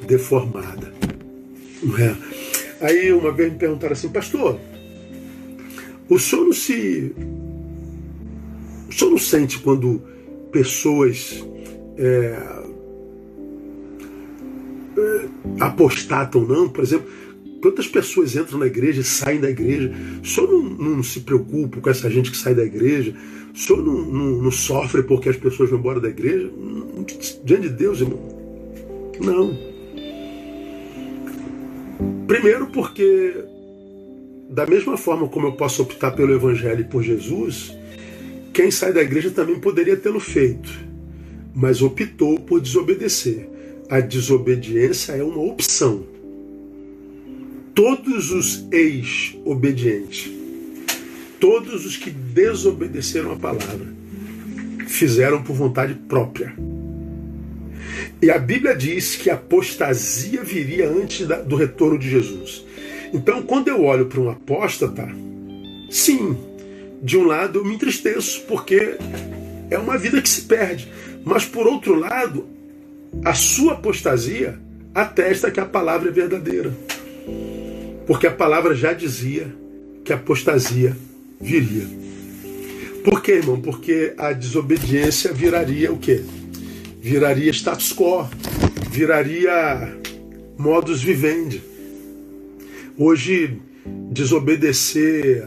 [0.06, 0.92] deformada.
[1.98, 2.84] É?
[2.84, 4.58] Aí uma vez me perguntaram assim, pastor,
[6.08, 7.14] o senhor não se.
[8.88, 10.02] O senhor não sente quando
[10.50, 11.44] pessoas
[11.96, 12.36] é,
[15.60, 16.68] apostatam, não.
[16.68, 17.08] Por exemplo,
[17.60, 19.92] quantas pessoas entram na igreja e saem da igreja?
[20.22, 23.14] O senhor não, não se preocupa com essa gente que sai da igreja?
[23.54, 26.50] O senhor não, não, não sofre porque as pessoas vão embora da igreja?
[27.44, 28.20] Diante de Deus, irmão.
[29.20, 29.56] Não.
[32.26, 33.34] Primeiro porque,
[34.50, 37.72] da mesma forma como eu posso optar pelo Evangelho e por Jesus,
[38.52, 40.70] quem sai da igreja também poderia tê-lo feito,
[41.54, 43.50] mas optou por desobedecer
[43.90, 46.04] a desobediência é uma opção.
[47.74, 50.30] Todos os ex-obedientes,
[51.38, 53.86] todos os que desobedeceram a palavra,
[54.86, 56.54] fizeram por vontade própria.
[58.20, 62.64] E a Bíblia diz que a apostasia viria antes do retorno de Jesus.
[63.12, 65.08] Então, quando eu olho para um apóstata,
[65.90, 66.36] sim,
[67.02, 68.96] de um lado eu me entristeço, porque
[69.70, 70.88] é uma vida que se perde.
[71.24, 72.46] Mas por outro lado,
[73.24, 74.58] a sua apostasia
[74.94, 76.72] atesta que a palavra é verdadeira.
[78.10, 79.54] Porque a palavra já dizia
[80.04, 80.96] que a apostasia
[81.40, 81.86] viria.
[83.04, 83.60] Por quê, irmão?
[83.60, 86.20] Porque a desobediência viraria o quê?
[87.00, 88.28] Viraria status quo,
[88.90, 89.96] viraria
[90.58, 91.62] modus vivendi.
[92.98, 93.60] Hoje,
[94.10, 95.46] desobedecer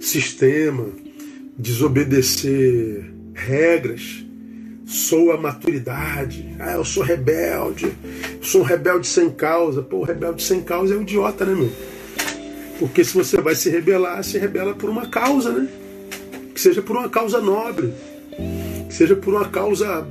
[0.00, 0.88] sistema,
[1.56, 4.23] desobedecer regras,
[4.94, 6.54] sou a maturidade.
[6.58, 7.92] Ah, eu sou rebelde.
[8.40, 9.82] sou um rebelde sem causa.
[9.82, 11.70] Pô, rebelde sem causa é um idiota, né, meu?
[12.78, 15.68] Porque se você vai se rebelar, se rebela por uma causa, né?
[16.54, 17.92] Que seja por uma causa nobre.
[18.88, 20.06] Que seja por uma causa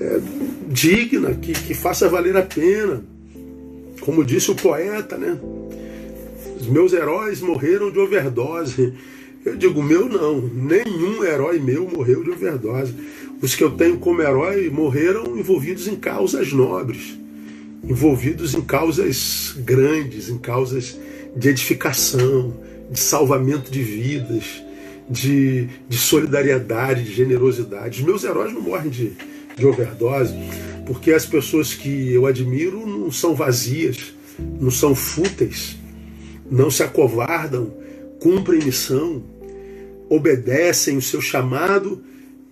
[0.00, 0.20] é,
[0.68, 3.04] digna, que, que faça valer a pena.
[4.00, 5.38] Como disse o poeta, né?
[6.60, 8.94] Os meus heróis morreram de overdose.
[9.44, 12.94] Eu digo, meu não, nenhum herói meu morreu de overdose.
[13.42, 17.18] Os que eu tenho como herói morreram envolvidos em causas nobres,
[17.82, 20.98] envolvidos em causas grandes, em causas
[21.34, 22.54] de edificação,
[22.90, 24.62] de salvamento de vidas,
[25.08, 28.00] de, de solidariedade, de generosidade.
[28.00, 29.12] Os meus heróis não morrem de,
[29.56, 30.34] de overdose,
[30.84, 34.14] porque as pessoas que eu admiro não são vazias,
[34.60, 35.78] não são fúteis,
[36.50, 37.72] não se acovardam,
[38.18, 39.22] cumprem missão,
[40.10, 42.02] obedecem o seu chamado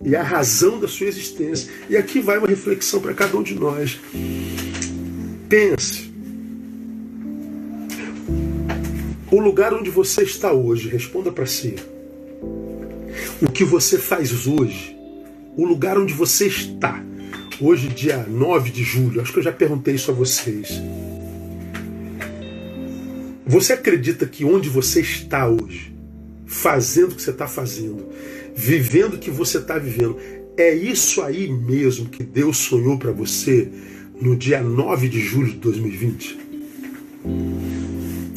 [0.03, 1.71] e a razão da sua existência.
[1.89, 3.99] E aqui vai uma reflexão para cada um de nós.
[5.47, 6.09] Pense.
[9.31, 11.75] O lugar onde você está hoje, responda para si.
[13.41, 14.97] O que você faz hoje,
[15.55, 17.03] o lugar onde você está,
[17.61, 20.81] hoje, dia 9 de julho, acho que eu já perguntei isso a vocês.
[23.45, 25.93] Você acredita que onde você está hoje,
[26.45, 28.07] fazendo o que você está fazendo,
[28.55, 30.17] vivendo o que você está vivendo,
[30.57, 33.69] é isso aí mesmo que Deus sonhou para você
[34.19, 36.39] no dia 9 de julho de 2020?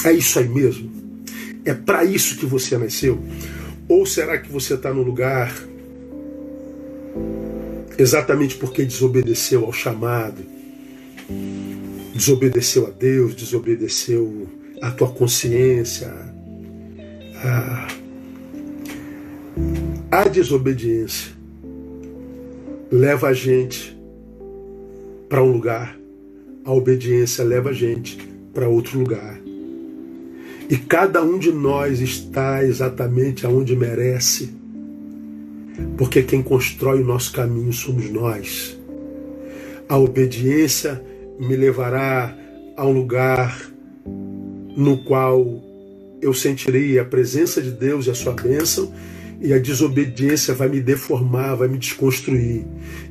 [0.04, 0.90] É isso aí mesmo?
[1.64, 3.20] É para isso que você nasceu?
[3.88, 5.52] Ou será que você está no lugar
[7.98, 10.42] exatamente porque desobedeceu ao chamado,
[12.14, 14.48] desobedeceu a Deus, desobedeceu
[14.80, 16.12] a tua consciência,
[20.12, 21.32] a desobediência
[22.90, 23.98] leva a gente
[25.26, 25.98] para um lugar,
[26.66, 28.18] a obediência leva a gente
[28.52, 29.40] para outro lugar.
[30.68, 34.52] E cada um de nós está exatamente aonde merece,
[35.96, 38.78] porque quem constrói o nosso caminho somos nós.
[39.88, 41.02] A obediência
[41.40, 42.36] me levará
[42.76, 43.72] a um lugar
[44.76, 45.42] no qual
[46.20, 48.92] eu sentirei a presença de Deus e a sua bênção,
[49.42, 52.64] e a desobediência vai me deformar, vai me desconstruir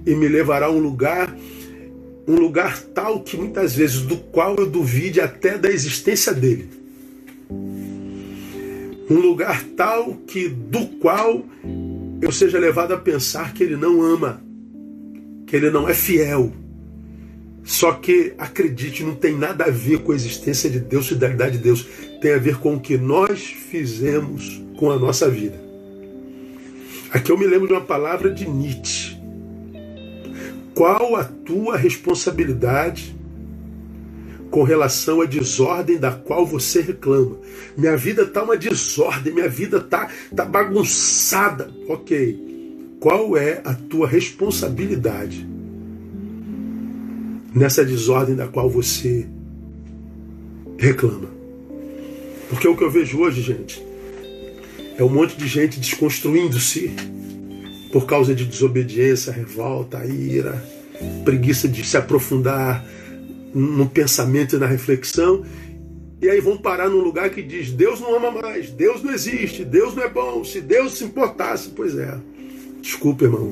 [0.06, 1.36] e me levará a um lugar
[2.28, 6.70] um lugar tal que muitas vezes do qual eu duvide até da existência dele.
[9.10, 11.44] Um lugar tal que do qual
[12.22, 14.41] eu seja levado a pensar que ele não ama,
[15.46, 16.54] que ele não é fiel,
[17.63, 21.63] só que, acredite, não tem nada a ver com a existência de Deus, fidelidade de
[21.63, 21.86] Deus.
[22.22, 25.71] Tem a ver com o que nós fizemos com a nossa vida.
[27.12, 29.17] Aqui eu me lembro de uma palavra de Nietzsche.
[30.74, 33.15] Qual a tua responsabilidade
[34.50, 37.38] com relação à desordem da qual você reclama?
[37.78, 41.69] Minha vida está uma desordem, minha vida está tá bagunçada.
[41.88, 42.50] Ok.
[43.00, 45.52] Qual é a tua responsabilidade?
[47.54, 49.28] nessa desordem da qual você
[50.78, 51.30] reclama.
[52.50, 53.84] Porque o que eu vejo hoje, gente,
[55.02, 56.92] é um monte de gente desconstruindo-se
[57.92, 60.64] por causa de desobediência, revolta, ira,
[61.26, 62.86] preguiça de se aprofundar
[63.52, 65.44] no pensamento e na reflexão.
[66.22, 69.66] E aí vão parar num lugar que diz: Deus não ama mais, Deus não existe,
[69.66, 70.44] Deus não é bom.
[70.46, 72.16] Se Deus se importasse, pois é.
[72.80, 73.52] Desculpa, irmão.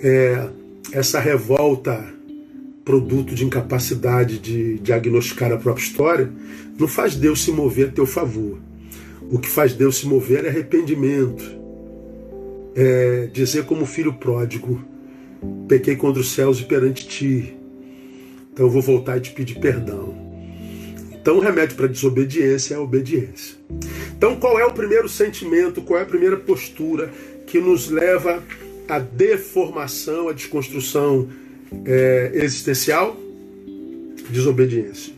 [0.00, 0.48] É,
[0.92, 2.04] essa revolta
[2.84, 6.32] produto de incapacidade de diagnosticar a própria história,
[6.78, 8.60] não faz Deus se mover a teu favor.
[9.30, 11.44] O que faz Deus se mover é arrependimento.
[12.74, 14.84] É dizer como filho pródigo,
[15.66, 17.56] pequei contra os céus e perante ti.
[18.52, 20.14] Então eu vou voltar e te pedir perdão.
[21.12, 23.56] Então o remédio para desobediência é a obediência.
[24.16, 27.10] Então qual é o primeiro sentimento, qual é a primeira postura
[27.46, 28.42] que nos leva
[28.88, 31.28] à deformação, à desconstrução
[31.84, 33.16] é, existencial,
[34.30, 35.15] desobediência.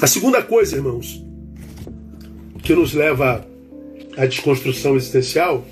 [0.00, 1.24] A segunda coisa, irmãos,
[2.62, 3.44] que nos leva
[4.16, 5.66] à desconstrução existencial,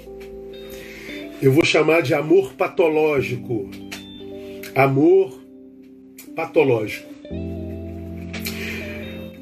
[1.41, 3.70] eu vou chamar de amor patológico.
[4.74, 5.33] Amor
[6.35, 7.07] patológico.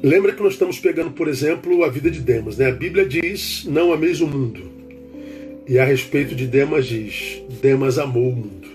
[0.03, 2.67] Lembra que nós estamos pegando, por exemplo, a vida de Demas, né?
[2.67, 4.69] A Bíblia diz: "Não ameis o mundo".
[5.67, 8.67] E a respeito de Demas diz: Demas amou o mundo.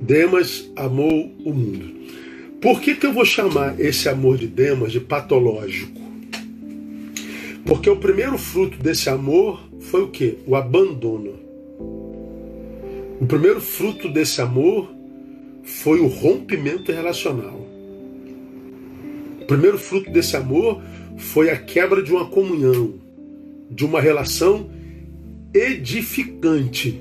[0.00, 2.01] Demas amou o mundo.
[2.62, 6.00] Por que, que eu vou chamar esse amor de Demas de patológico?
[7.66, 10.38] Porque o primeiro fruto desse amor foi o que?
[10.46, 11.34] O abandono.
[13.20, 14.94] O primeiro fruto desse amor
[15.64, 17.66] foi o rompimento relacional.
[19.40, 20.80] O primeiro fruto desse amor
[21.18, 22.94] foi a quebra de uma comunhão,
[23.68, 24.70] de uma relação
[25.52, 27.00] edificante.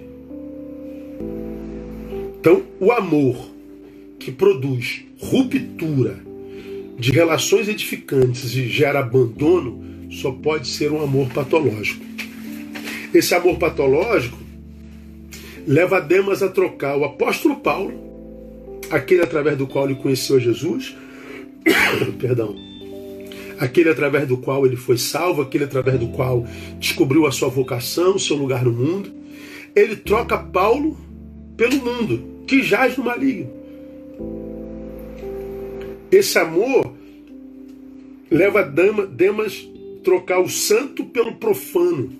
[2.39, 3.50] Então, o amor
[4.21, 6.19] que produz ruptura
[6.97, 12.05] de relações edificantes e gera abandono só pode ser um amor patológico.
[13.11, 14.37] Esse amor patológico
[15.65, 20.95] leva Demas a trocar o apóstolo Paulo, aquele através do qual ele conheceu Jesus,
[22.19, 22.55] perdão,
[23.59, 26.45] aquele através do qual ele foi salvo, aquele através do qual
[26.79, 29.11] descobriu a sua vocação, seu lugar no mundo.
[29.75, 30.95] Ele troca Paulo
[31.57, 33.60] pelo mundo, que jaz no maligno.
[36.11, 36.93] Esse amor
[38.29, 39.67] leva Demas
[40.03, 42.11] trocar o santo pelo profano.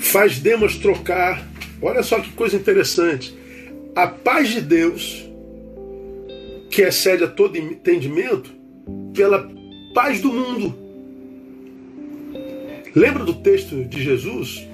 [0.00, 1.48] Faz Demas trocar,
[1.80, 3.32] olha só que coisa interessante,
[3.94, 5.24] a paz de Deus,
[6.70, 8.50] que excede a todo entendimento,
[9.14, 9.48] pela
[9.94, 10.74] paz do mundo.
[12.94, 14.66] Lembra do texto de Jesus?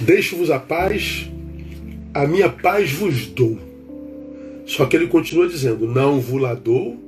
[0.00, 1.28] Deixo-vos a paz,
[2.14, 3.58] a minha paz vos dou.
[4.64, 7.02] Só que ele continua dizendo: Não vos la dou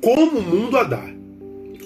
[0.00, 1.08] como o mundo a dá.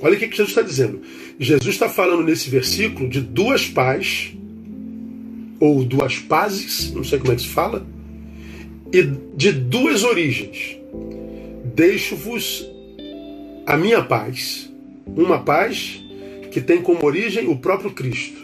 [0.00, 1.00] Olha o que Jesus está dizendo.
[1.38, 4.32] Jesus está falando nesse versículo de duas paz,
[5.58, 7.86] ou duas pazes, não sei como é que se fala,
[8.92, 9.02] e
[9.36, 10.76] de duas origens.
[11.74, 12.68] Deixo-vos
[13.66, 14.70] a minha paz.
[15.06, 16.00] Uma paz
[16.50, 18.43] que tem como origem o próprio Cristo.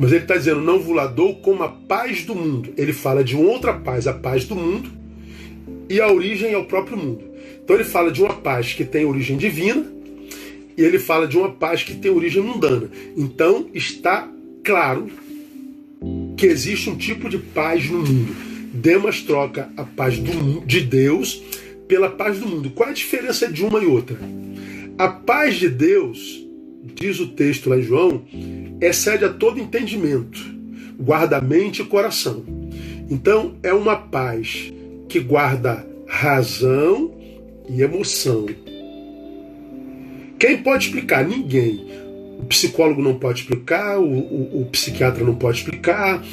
[0.00, 2.72] Mas ele está dizendo, não vos dou como a paz do mundo.
[2.74, 4.90] Ele fala de outra paz, a paz do mundo,
[5.90, 7.22] e a origem é o próprio mundo.
[7.62, 9.84] Então ele fala de uma paz que tem origem divina
[10.74, 12.90] e ele fala de uma paz que tem origem mundana.
[13.14, 14.26] Então está
[14.64, 15.08] claro
[16.34, 18.34] que existe um tipo de paz no mundo.
[18.72, 21.42] Demas troca a paz do, de Deus
[21.86, 22.70] pela paz do mundo.
[22.70, 24.16] Qual a diferença de uma e outra?
[24.96, 26.42] A paz de Deus,
[26.82, 28.24] diz o texto lá em João,
[28.80, 30.38] excede a todo entendimento,
[30.98, 32.44] guarda mente e coração.
[33.10, 34.72] Então é uma paz
[35.08, 37.12] que guarda razão
[37.68, 38.46] e emoção.
[40.38, 41.26] Quem pode explicar?
[41.26, 41.86] Ninguém.
[42.38, 46.24] O psicólogo não pode explicar, o, o, o psiquiatra não pode explicar,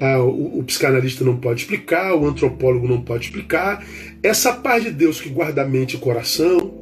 [0.00, 3.84] a, o, o, psicanalista não pode explicar, o antropólogo não pode explicar.
[4.22, 6.74] Essa paz de Deus que guarda mente e coração,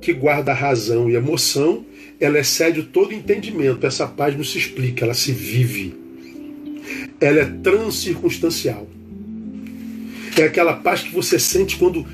[0.00, 1.84] que guarda razão e emoção,
[2.20, 3.86] ela excede todo entendimento.
[3.86, 5.94] Essa paz não se explica, ela se vive.
[7.20, 8.86] Ela é transcircunstancial.
[10.36, 12.04] É aquela paz que você sente quando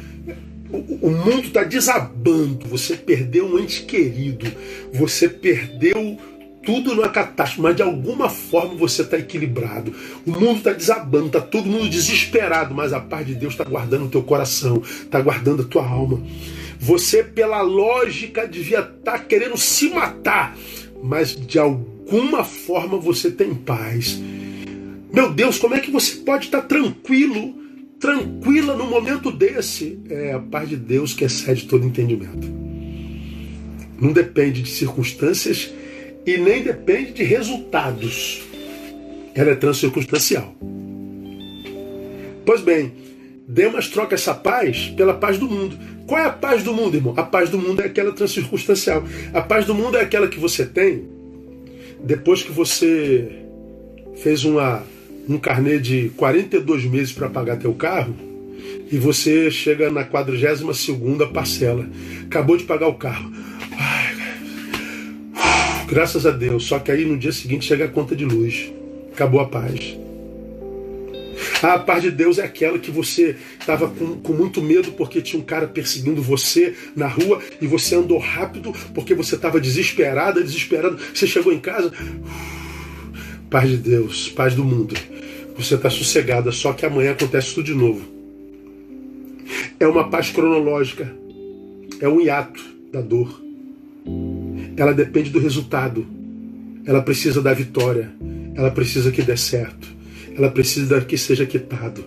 [0.73, 4.47] o mundo está desabando, você perdeu um ente querido,
[4.93, 6.17] você perdeu
[6.65, 9.93] tudo numa catástrofe, mas de alguma forma você está equilibrado.
[10.27, 14.05] O mundo está desabando, está todo mundo desesperado, mas a paz de Deus está guardando
[14.05, 16.21] o teu coração, está guardando a tua alma.
[16.81, 20.57] Você, pela lógica, devia estar tá querendo se matar,
[21.03, 24.19] mas de alguma forma você tem paz.
[25.13, 27.61] Meu Deus, como é que você pode estar tá tranquilo
[28.01, 32.49] tranquila no momento desse é a paz de Deus que excede todo entendimento.
[34.01, 35.71] Não depende de circunstâncias
[36.25, 38.41] e nem depende de resultados.
[39.35, 40.57] Ela é transcircunstancial.
[42.47, 42.93] Pois bem,
[43.47, 45.79] Demas troca essa paz pela paz do mundo.
[46.11, 47.15] Qual é a paz do mundo, irmão?
[47.17, 49.05] A paz do mundo é aquela transcircunstancial.
[49.33, 51.05] A paz do mundo é aquela que você tem
[52.03, 53.31] depois que você
[54.17, 54.83] fez uma
[55.29, 58.17] um carnê de 42 meses para pagar teu carro
[58.91, 61.89] e você chega na 42 segunda parcela.
[62.25, 63.31] Acabou de pagar o carro.
[63.79, 64.17] Ai,
[65.87, 66.65] graças a Deus.
[66.65, 68.73] Só que aí no dia seguinte chega a conta de luz.
[69.13, 69.97] Acabou a paz.
[71.63, 75.41] A paz de Deus é aquela que você estava com, com, muito medo porque tinha
[75.41, 80.99] um cara perseguindo você na rua e você andou rápido porque você estava desesperada, desesperado.
[81.15, 81.93] Você chegou em casa.
[83.51, 84.95] Paz de Deus, paz do mundo.
[85.57, 88.01] Você está sossegada, só que amanhã acontece tudo de novo.
[89.79, 91.15] É uma paz cronológica.
[92.01, 93.43] É um hiato da dor.
[94.77, 96.07] Ela depende do resultado.
[96.87, 98.11] Ela precisa da vitória.
[98.55, 100.00] Ela precisa que dê certo.
[100.37, 102.05] Ela precisa que seja quitado.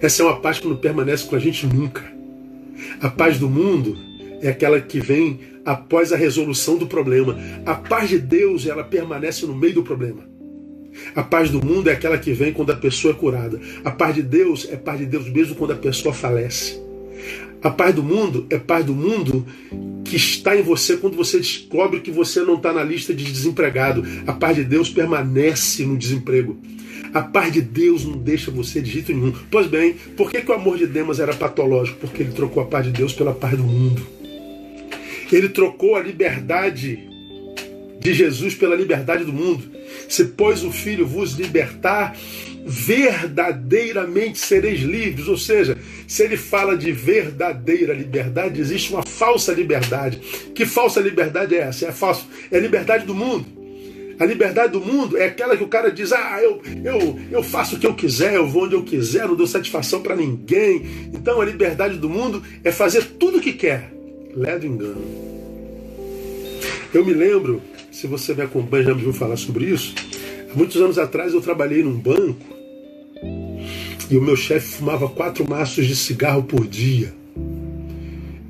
[0.00, 2.04] Essa é uma paz que não permanece com a gente nunca.
[3.00, 3.96] A paz do mundo
[4.40, 7.36] é aquela que vem após a resolução do problema.
[7.66, 10.26] A paz de Deus, ela permanece no meio do problema.
[11.14, 13.60] A paz do mundo é aquela que vem quando a pessoa é curada.
[13.84, 16.80] A paz de Deus é paz de Deus mesmo quando a pessoa falece.
[17.62, 19.44] A paz do mundo é paz do mundo
[20.04, 24.04] que está em você quando você descobre que você não está na lista de desempregado.
[24.26, 26.56] A paz de Deus permanece no desemprego.
[27.12, 29.32] A paz de Deus não deixa você de jeito nenhum.
[29.50, 31.98] Pois bem, por que, que o amor de Demas era patológico?
[32.00, 34.06] Porque ele trocou a paz de Deus pela paz do mundo.
[35.32, 36.98] Ele trocou a liberdade
[38.00, 39.70] de Jesus pela liberdade do mundo.
[40.08, 42.16] Se, pois, o Filho vos libertar,
[42.64, 45.28] verdadeiramente sereis livres.
[45.28, 45.76] Ou seja,
[46.06, 50.18] se ele fala de verdadeira liberdade, existe uma falsa liberdade.
[50.54, 51.86] Que falsa liberdade é essa?
[51.86, 52.28] É falso.
[52.50, 53.57] É a liberdade do mundo.
[54.18, 57.76] A liberdade do mundo é aquela que o cara diz: ah, eu, eu, eu faço
[57.76, 60.82] o que eu quiser, eu vou onde eu quiser, não dou satisfação para ninguém.
[61.12, 63.92] Então a liberdade do mundo é fazer tudo o que quer.
[64.34, 65.04] Leva engano.
[66.92, 67.62] Eu me lembro,
[67.92, 69.94] se você me acompanha, já me viu falar sobre isso.
[70.50, 72.58] Há muitos anos atrás eu trabalhei num banco
[74.10, 77.14] e o meu chefe fumava quatro maços de cigarro por dia.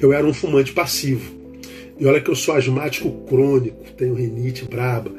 [0.01, 1.37] Eu era um fumante passivo.
[1.99, 5.11] E olha que eu sou asmático crônico, tenho rinite braba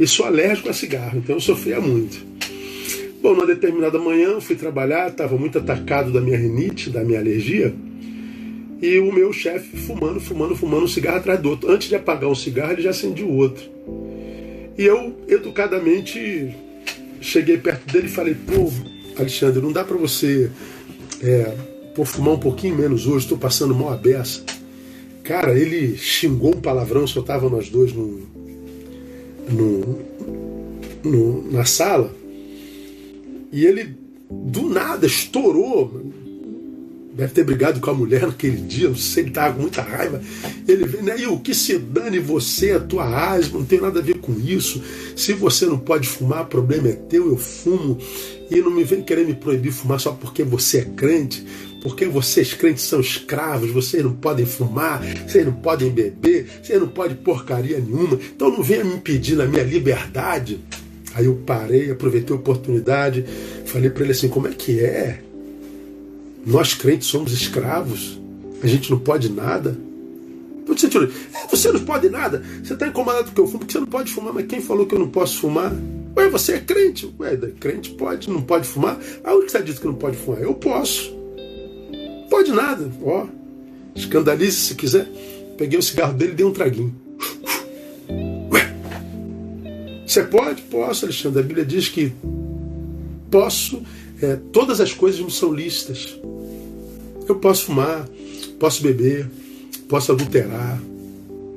[0.00, 2.24] e sou alérgico a cigarro, então eu sofria muito.
[3.20, 7.74] Bom, numa determinada manhã fui trabalhar, estava muito atacado da minha rinite, da minha alergia,
[8.80, 11.70] e o meu chefe fumando, fumando, fumando um cigarro atrás do outro.
[11.70, 13.62] Antes de apagar um cigarro, ele já acendia o outro.
[14.78, 16.56] E eu, educadamente,
[17.20, 18.72] cheguei perto dele e falei: pô,
[19.18, 20.50] Alexandre, não dá para você
[21.22, 21.54] é,
[21.94, 24.42] pô, fumar um pouquinho menos hoje, estou passando mal a beça.
[25.24, 28.39] Cara, ele xingou um palavrão, só tava nós dois no,
[29.50, 29.98] no,
[31.04, 32.14] no, na sala,
[33.52, 33.96] e ele
[34.30, 36.10] do nada estourou.
[37.12, 40.22] Deve ter brigado com a mulher naquele dia, não sei, ele estava com muita raiva.
[40.66, 41.18] Ele vem, né?
[41.18, 44.32] E o que se dane você, a tua asma, não tem nada a ver com
[44.38, 44.80] isso.
[45.16, 47.98] Se você não pode fumar, o problema é teu, eu fumo.
[48.48, 51.44] E não me vem querer me proibir fumar só porque você é crente,
[51.82, 56.88] porque vocês crentes são escravos, vocês não podem fumar, vocês não podem beber, vocês não
[56.88, 58.18] podem porcaria nenhuma.
[58.34, 60.60] Então não venha me impedir na minha liberdade.
[61.14, 63.24] Aí eu parei, aproveitei a oportunidade,
[63.66, 65.22] falei para ele assim: como é que é?
[66.46, 68.20] Nós crentes somos escravos,
[68.62, 69.76] a gente não pode nada.
[70.66, 73.86] Você, é, você não pode nada, você está incomodado porque eu fumo, porque você não
[73.86, 75.72] pode fumar, mas quem falou que eu não posso fumar?
[76.16, 77.12] Ué, você é crente.
[77.18, 78.98] Ué, crente pode, não pode fumar.
[79.24, 80.40] Aonde está dito que não pode fumar?
[80.40, 81.19] Eu posso.
[82.30, 82.88] Pode nada.
[83.02, 83.26] Ó,
[83.94, 85.06] escandalize se quiser.
[85.58, 86.94] Peguei o cigarro dele e dei um traguinho.
[88.50, 88.74] Ué,
[90.06, 90.62] você pode?
[90.62, 91.40] Posso, Alexandre.
[91.40, 92.12] A Bíblia diz que
[93.30, 93.82] posso,
[94.22, 96.16] é, todas as coisas me são lícitas.
[97.28, 98.08] Eu posso fumar,
[98.58, 99.28] posso beber,
[99.88, 100.80] posso adulterar.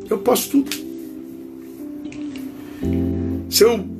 [0.09, 0.83] Eu posso tudo.
[3.49, 3.93] Se eu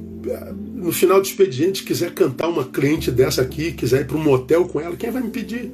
[0.84, 4.65] no final do expediente, quiser cantar uma cliente dessa aqui, quiser ir para um motel
[4.65, 5.71] com ela, quem vai me pedir?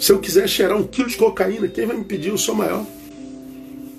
[0.00, 2.30] Se eu quiser cheirar um quilo de cocaína, quem vai me pedir?
[2.30, 2.86] Eu sou maior.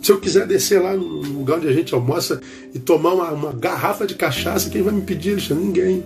[0.01, 2.41] Se eu quiser descer lá no lugar onde a gente almoça
[2.73, 5.63] e tomar uma, uma garrafa de cachaça, quem vai me pedir, Alexandre?
[5.63, 6.03] Ninguém.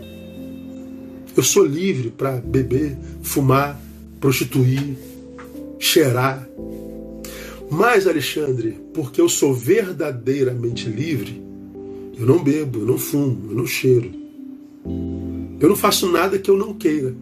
[1.35, 3.79] Eu sou livre para beber, fumar,
[4.19, 4.97] prostituir,
[5.79, 6.45] cheirar.
[7.71, 11.41] Mas, Alexandre, porque eu sou verdadeiramente livre,
[12.19, 14.11] eu não bebo, eu não fumo, eu não cheiro.
[15.57, 17.15] Eu não faço nada que eu não queira.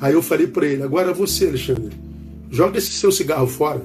[0.00, 2.03] Aí eu falei para ele: agora você, Alexandre,
[2.54, 3.82] joga esse seu cigarro fora.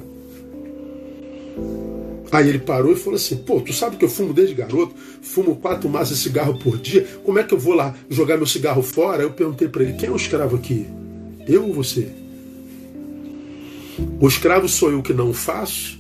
[2.32, 5.56] Aí ele parou e falou assim: pô, tu sabe que eu fumo desde garoto, fumo
[5.56, 8.84] quatro maços de cigarro por dia, como é que eu vou lá jogar meu cigarro
[8.84, 9.24] fora?
[9.24, 10.86] Eu perguntei para ele: quem é o escravo aqui?
[11.48, 12.10] Eu ou você?
[14.22, 16.00] O escravo sou eu que não faço?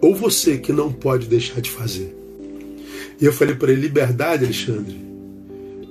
[0.00, 2.14] Ou você que não pode deixar de fazer?
[3.20, 4.98] E eu falei para ele: liberdade, Alexandre,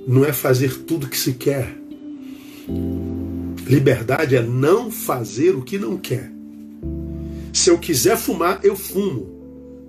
[0.06, 1.74] não é fazer tudo que se quer.
[3.66, 6.32] Liberdade é não fazer o que não quer.
[7.54, 9.32] Se eu quiser fumar, eu fumo.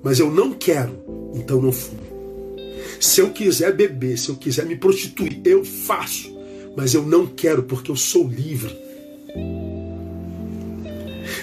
[0.03, 0.97] Mas eu não quero,
[1.35, 2.01] então não fumo.
[3.01, 6.33] Se eu quiser beber, se eu quiser me prostituir, eu faço.
[6.77, 8.77] Mas eu não quero porque eu sou livre.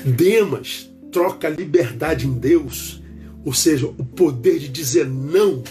[0.05, 3.01] Demas troca liberdade em Deus,
[3.43, 5.61] ou seja, o poder de dizer não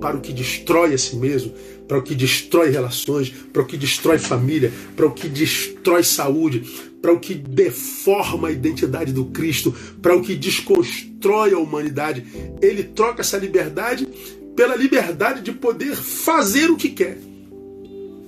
[0.00, 1.52] para o que destrói a si mesmo,
[1.88, 6.60] para o que destrói relações, para o que destrói família, para o que destrói saúde,
[7.00, 12.24] para o que deforma a identidade do Cristo, para o que desconstrói a humanidade.
[12.60, 14.06] Ele troca essa liberdade
[14.54, 17.18] pela liberdade de poder fazer o que quer.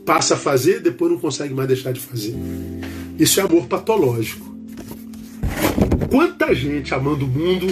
[0.06, 2.34] Passa a fazer, depois não consegue mais deixar de fazer.
[3.18, 4.48] Isso é amor patológico.
[6.10, 7.66] Quanta gente amando o mundo,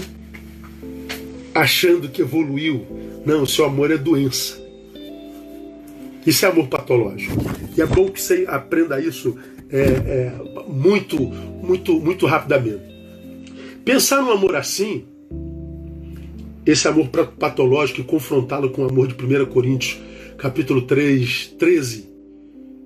[1.54, 2.86] achando que evoluiu,
[3.24, 4.67] não, seu amor é doença.
[6.28, 7.36] Isso é amor patológico.
[7.74, 9.34] E é bom que você aprenda isso
[9.70, 10.32] é, é,
[10.68, 12.82] muito, muito, muito rapidamente.
[13.82, 15.04] Pensar num amor assim,
[16.66, 19.98] esse amor patológico e confrontá-lo com o amor de 1 Coríntios,
[20.36, 22.06] capítulo 3, 13,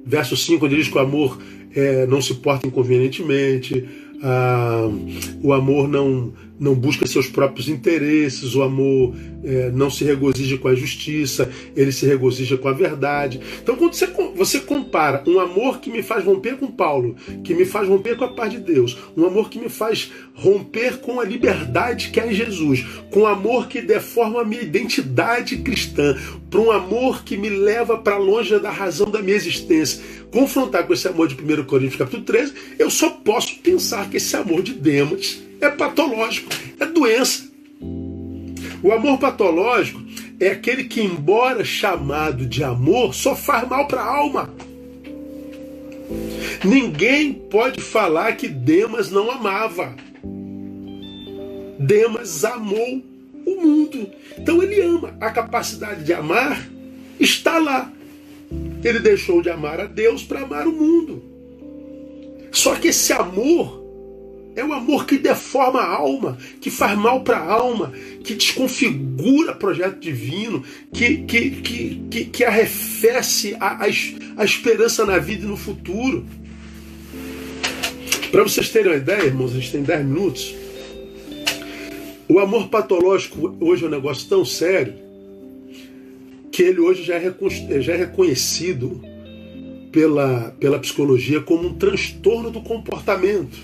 [0.06, 1.36] verso 5, onde diz que o amor
[1.74, 3.88] é, não se porta inconvenientemente,
[4.22, 4.88] ah,
[5.42, 6.32] o amor não,
[6.62, 11.90] não busca seus próprios interesses, o amor é, não se regozija com a justiça, ele
[11.90, 13.40] se regozija com a verdade.
[13.60, 14.06] Então, quando você,
[14.36, 18.24] você compara um amor que me faz romper com Paulo, que me faz romper com
[18.24, 22.28] a paz de Deus, um amor que me faz romper com a liberdade que há
[22.28, 26.16] em Jesus, com um amor que deforma a minha identidade cristã,
[26.48, 30.00] para um amor que me leva para longe da razão da minha existência,
[30.30, 34.36] confrontar com esse amor de 1 Coríntios capítulo 13, eu só posso pensar que esse
[34.36, 37.50] amor de Demas é patológico, é doença.
[38.82, 40.02] O amor patológico
[40.40, 44.52] é aquele que, embora chamado de amor, só faz mal para a alma.
[46.64, 49.94] Ninguém pode falar que Demas não amava.
[51.78, 53.02] Demas amou
[53.46, 54.10] o mundo.
[54.36, 55.16] Então ele ama.
[55.20, 56.68] A capacidade de amar
[57.18, 57.90] está lá.
[58.82, 61.22] Ele deixou de amar a Deus para amar o mundo.
[62.50, 63.81] Só que esse amor
[64.54, 67.92] é o amor que deforma a alma, que faz mal para a alma,
[68.22, 73.88] que desconfigura projeto divino, que, que, que, que, que arrefece a, a,
[74.36, 76.26] a esperança na vida e no futuro.
[78.30, 80.54] Para vocês terem uma ideia, irmãos, a gente tem 10 minutos.
[82.28, 84.94] O amor patológico hoje é um negócio tão sério
[86.50, 89.00] que ele hoje já é, já é reconhecido
[89.90, 93.58] pela, pela psicologia como um transtorno do comportamento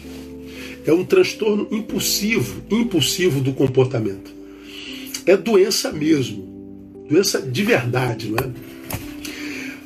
[0.89, 4.33] é um transtorno impulsivo, impulsivo do comportamento.
[5.27, 8.51] É doença mesmo, doença de verdade, não é?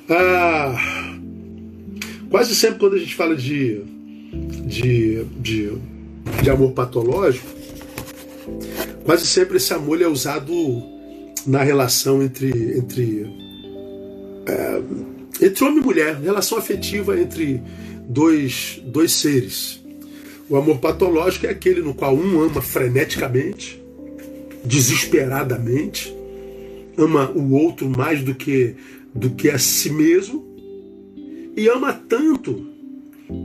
[0.09, 1.17] Ah,
[2.31, 3.81] quase sempre quando a gente fala de,
[4.65, 5.73] de, de,
[6.41, 7.49] de amor patológico,
[9.05, 10.55] quase sempre esse amor é usado
[11.45, 13.27] na relação entre, entre,
[14.47, 14.83] é,
[15.45, 17.61] entre homem e mulher, relação afetiva entre
[18.09, 19.82] dois, dois seres.
[20.53, 23.83] O amor patológico é aquele no qual um ama freneticamente,
[24.63, 26.15] desesperadamente,
[26.95, 28.77] ama o outro mais do que
[29.15, 30.45] do que a si mesmo
[31.57, 32.67] e ama tanto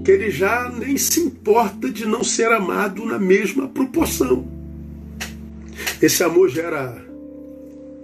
[0.03, 4.45] que ele já nem se importa de não ser amado na mesma proporção.
[6.01, 7.01] Esse amor gera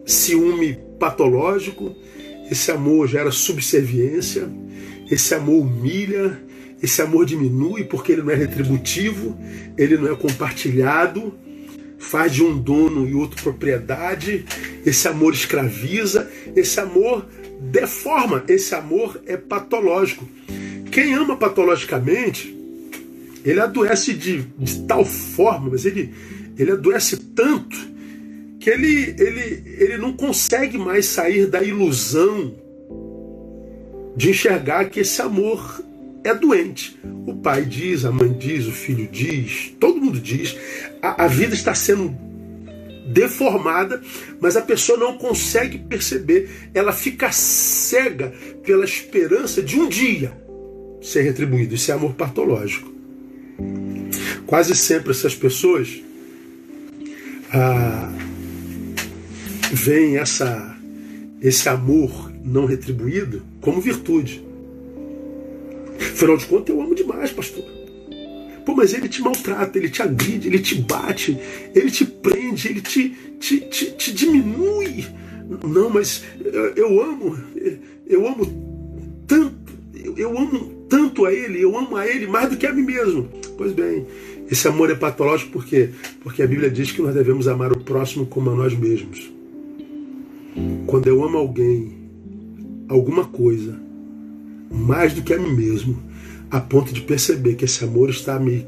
[0.05, 1.93] ciúme patológico,
[2.49, 4.49] esse amor gera subserviência,
[5.11, 6.41] esse amor humilha,
[6.83, 9.39] esse amor diminui porque ele não é retributivo,
[9.77, 11.33] ele não é compartilhado,
[11.97, 14.43] faz de um dono e outro propriedade.
[14.85, 17.25] Esse amor escraviza, esse amor
[17.61, 20.27] deforma, esse amor é patológico.
[20.91, 22.53] Quem ama patologicamente,
[23.45, 26.13] ele adoece de, de tal forma, mas ele,
[26.59, 27.77] ele adoece tanto
[28.59, 32.53] que ele, ele, ele não consegue mais sair da ilusão
[34.17, 35.81] de enxergar que esse amor
[36.23, 36.99] é doente.
[37.25, 40.55] O pai diz, a mãe diz, o filho diz, todo mundo diz.
[41.01, 42.15] A, a vida está sendo
[43.07, 44.01] deformada,
[44.39, 46.49] mas a pessoa não consegue perceber.
[46.73, 50.31] Ela fica cega pela esperança de um dia
[51.01, 51.75] ser retribuído.
[51.75, 52.91] Isso é amor patológico.
[54.45, 56.01] Quase sempre essas pessoas
[57.51, 58.11] ah,
[59.71, 60.75] veem essa,
[61.41, 64.43] esse amor não retribuído como virtude.
[66.13, 67.63] Afinal de contas, eu amo demais, pastor.
[68.63, 71.37] Pô, mas ele te maltrata, ele te agride, ele te bate,
[71.73, 73.09] ele te prende, ele te,
[73.39, 75.05] te, te, te diminui.
[75.67, 76.23] Não, mas
[76.75, 77.37] eu amo,
[78.07, 79.55] eu amo tanto,
[80.15, 83.27] eu amo tanto a ele, eu amo a ele mais do que a mim mesmo.
[83.57, 84.05] Pois bem,
[84.49, 85.89] esse amor é patológico por quê?
[86.21, 89.31] Porque a Bíblia diz que nós devemos amar o próximo como a nós mesmos.
[90.85, 91.91] Quando eu amo alguém,
[92.87, 93.77] alguma coisa,
[94.73, 96.01] mais do que a mim mesmo,
[96.49, 98.65] a ponto de perceber que esse amor está me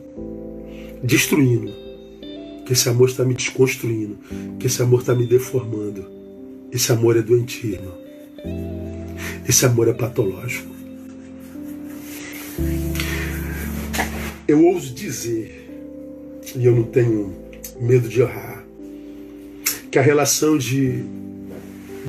[1.03, 1.71] destruindo,
[2.65, 4.17] que esse amor está me desconstruindo,
[4.59, 6.05] que esse amor está me deformando.
[6.71, 7.97] Esse amor é doentio, irmão.
[9.47, 10.73] Esse amor é patológico.
[14.47, 15.67] Eu ouso dizer,
[16.55, 17.33] e eu não tenho
[17.79, 18.63] medo de errar,
[19.89, 21.03] que a relação de,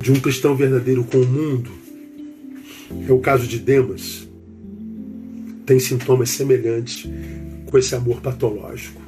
[0.01, 1.71] de um cristão verdadeiro com o mundo
[3.09, 4.29] é o caso de Demas.
[5.65, 7.09] Tem sintomas semelhantes
[7.67, 9.01] com esse amor patológico.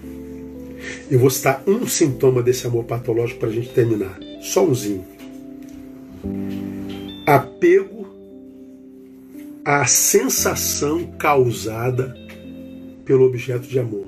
[1.11, 4.19] Eu vou citar um sintoma desse amor patológico para a gente terminar.
[4.41, 5.05] Só umzinho.
[7.27, 8.07] Apego
[9.65, 12.15] à sensação causada
[13.05, 14.07] pelo objeto de amor.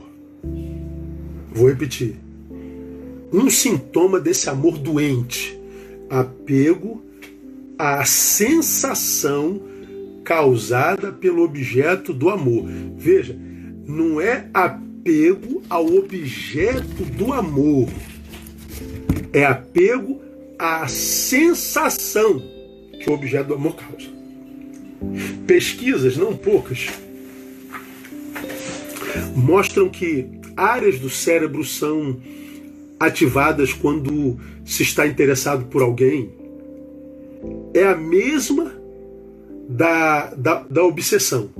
[1.52, 2.16] Vou repetir.
[3.32, 5.58] Um sintoma desse amor doente,
[6.08, 7.02] apego
[7.80, 9.58] à sensação
[10.22, 12.68] causada pelo objeto do amor.
[12.98, 13.34] Veja,
[13.86, 17.88] não é apego ao objeto do amor,
[19.32, 20.20] é apego
[20.58, 22.42] à sensação
[23.02, 24.10] que o objeto do amor causa.
[25.46, 26.86] Pesquisas, não poucas,
[29.34, 32.20] mostram que áreas do cérebro são
[33.00, 36.39] ativadas quando se está interessado por alguém.
[37.72, 38.72] É a mesma
[39.68, 41.50] da, da, da obsessão.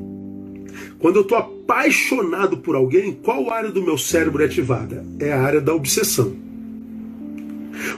[0.99, 5.05] Quando eu estou apaixonado por alguém, qual área do meu cérebro é ativada?
[5.19, 6.35] É a área da obsessão.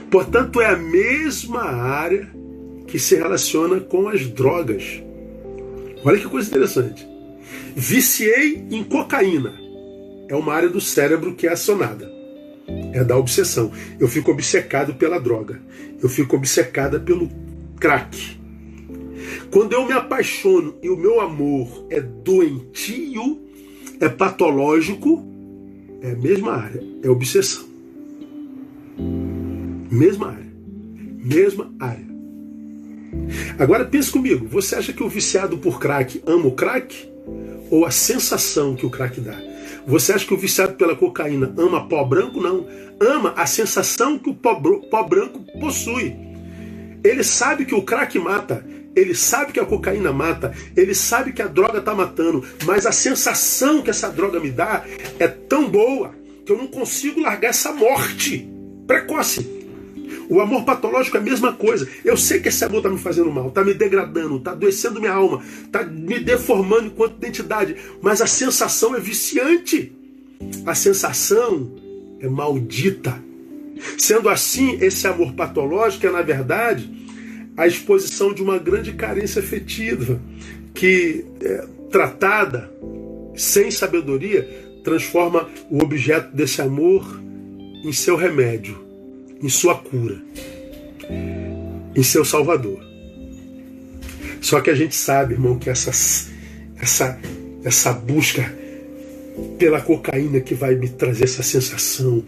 [0.09, 2.29] Portanto, é a mesma área
[2.87, 5.01] que se relaciona com as drogas.
[6.05, 7.07] Olha que coisa interessante.
[7.75, 9.53] Viciei em cocaína.
[10.29, 12.11] É uma área do cérebro que é acionada.
[12.93, 13.71] É da obsessão.
[13.99, 15.59] Eu fico obcecado pela droga.
[16.01, 17.29] Eu fico obcecada pelo
[17.83, 18.39] crack.
[19.51, 23.41] Quando eu me apaixono e o meu amor é doentio,
[23.99, 25.21] é patológico,
[26.01, 27.65] é a mesma área, é obsessão.
[29.91, 30.53] Mesma área.
[31.25, 32.07] Mesma área.
[33.59, 37.11] Agora pense comigo, você acha que o viciado por crack ama o crack?
[37.69, 39.37] Ou a sensação que o crack dá?
[39.85, 42.39] Você acha que o viciado pela cocaína ama pó branco?
[42.39, 42.65] Não.
[43.01, 44.55] Ama a sensação que o pó,
[44.89, 46.32] pó branco possui.
[47.03, 51.41] Ele sabe que o crack mata, ele sabe que a cocaína mata, ele sabe que
[51.41, 54.85] a droga está matando, mas a sensação que essa droga me dá
[55.19, 56.13] é tão boa
[56.45, 58.47] que eu não consigo largar essa morte
[58.87, 59.63] precoce.
[60.29, 61.87] O amor patológico é a mesma coisa.
[62.03, 65.13] Eu sei que esse amor está me fazendo mal, está me degradando, está adoecendo minha
[65.13, 69.91] alma, está me deformando enquanto identidade, mas a sensação é viciante.
[70.65, 71.71] A sensação
[72.19, 73.21] é maldita.
[73.97, 76.89] Sendo assim, esse amor patológico é, na verdade,
[77.55, 80.19] a exposição de uma grande carência afetiva,
[80.73, 82.71] que, é, tratada
[83.35, 84.47] sem sabedoria,
[84.83, 87.21] transforma o objeto desse amor
[87.83, 88.83] em seu remédio
[89.43, 90.21] em sua cura,
[91.93, 92.81] em seu Salvador.
[94.39, 95.91] Só que a gente sabe, irmão, que essa,
[96.79, 97.19] essa,
[97.63, 98.53] essa busca
[99.59, 102.23] pela cocaína que vai me trazer essa sensação,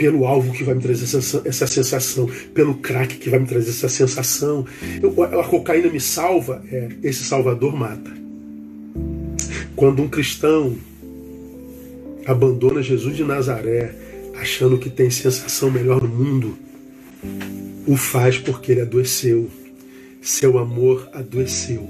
[0.00, 3.68] pelo alvo que vai me trazer essa, essa sensação, pelo crack que vai me trazer
[3.68, 4.64] essa sensação.
[5.02, 8.10] Eu, a cocaína me salva, é, esse Salvador mata.
[9.76, 10.74] Quando um cristão
[12.24, 13.94] abandona Jesus de Nazaré,
[14.40, 16.56] achando que tem sensação melhor no mundo,
[17.86, 19.50] o faz porque ele adoeceu.
[20.22, 21.86] Seu amor adoeceu.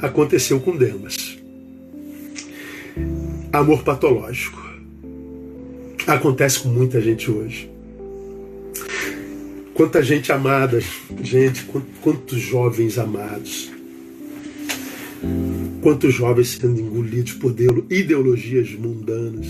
[0.00, 1.38] Aconteceu com Demas.
[3.52, 4.65] Amor patológico.
[6.06, 7.70] Acontece com muita gente hoje.
[9.74, 10.80] Quanta gente amada,
[11.22, 11.66] gente,
[12.00, 13.70] quantos jovens amados.
[15.82, 17.54] Quantos jovens sendo engolidos por
[17.90, 19.46] ideologias mundanas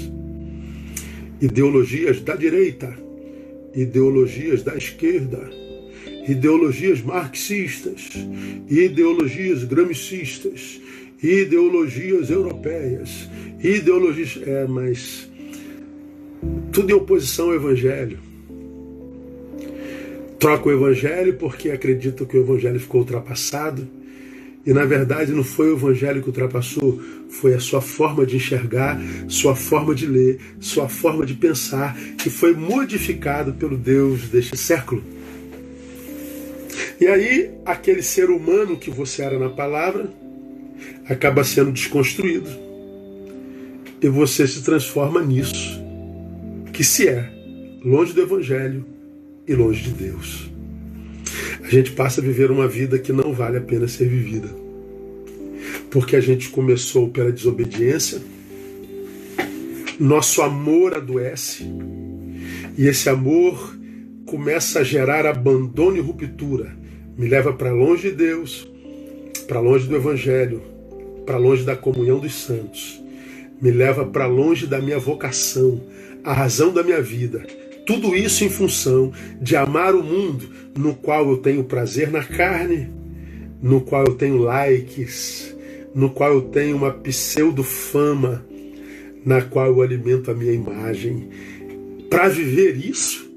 [1.40, 2.96] ideologias da direita,
[3.74, 5.50] ideologias da esquerda,
[6.26, 8.10] ideologias marxistas,
[8.68, 10.80] ideologias gramicistas,
[11.22, 13.28] ideologias europeias,
[13.62, 14.38] ideologias.
[14.46, 15.28] É, mas
[16.72, 18.18] tudo em oposição ao Evangelho.
[20.38, 23.88] Troca o Evangelho porque acredita que o Evangelho ficou ultrapassado
[24.66, 29.00] e na verdade não foi o evangelho que ultrapassou, foi a sua forma de enxergar,
[29.28, 35.04] sua forma de ler, sua forma de pensar, que foi modificado pelo Deus deste século.
[37.00, 40.10] E aí, aquele ser humano que você era na palavra
[41.08, 42.50] acaba sendo desconstruído.
[44.02, 45.80] E você se transforma nisso,
[46.76, 47.28] que se é
[47.84, 48.84] longe do Evangelho
[49.48, 50.56] e longe de Deus
[51.66, 54.48] a gente passa a viver uma vida que não vale a pena ser vivida.
[55.90, 58.20] Porque a gente começou pela desobediência,
[59.98, 61.64] nosso amor adoece,
[62.78, 63.76] e esse amor
[64.26, 66.76] começa a gerar abandono e ruptura.
[67.18, 68.68] Me leva para longe de Deus,
[69.48, 70.62] para longe do Evangelho,
[71.26, 73.02] para longe da comunhão dos santos.
[73.60, 75.80] Me leva para longe da minha vocação,
[76.26, 77.46] a razão da minha vida
[77.86, 82.90] tudo isso em função de amar o mundo no qual eu tenho prazer na carne,
[83.62, 85.56] no qual eu tenho likes,
[85.94, 88.44] no qual eu tenho uma pseudo-fama,
[89.24, 91.28] na qual eu alimento a minha imagem.
[92.10, 93.30] Para viver isso,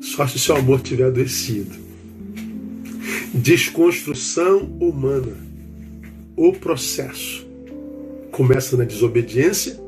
[0.00, 1.80] só se seu amor tiver adoecido.
[3.32, 5.36] Desconstrução humana.
[6.36, 7.46] O processo
[8.32, 9.81] começa na desobediência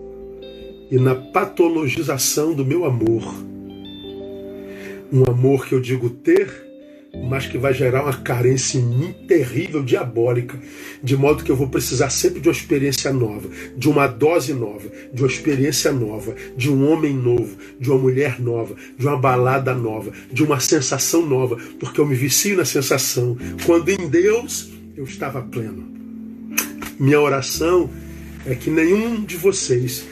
[0.95, 3.35] e na patologização do meu amor.
[5.13, 6.49] Um amor que eu digo ter,
[7.29, 10.57] mas que vai gerar uma carência em mim terrível, diabólica,
[11.03, 14.89] de modo que eu vou precisar sempre de uma experiência nova, de uma dose nova,
[15.13, 19.75] de uma experiência nova, de um homem novo, de uma mulher nova, de uma balada
[19.75, 23.37] nova, de uma sensação nova, porque eu me vicio na sensação,
[23.67, 25.93] quando em Deus eu estava pleno.
[27.01, 27.91] Minha oração
[28.47, 30.07] é que nenhum de vocês,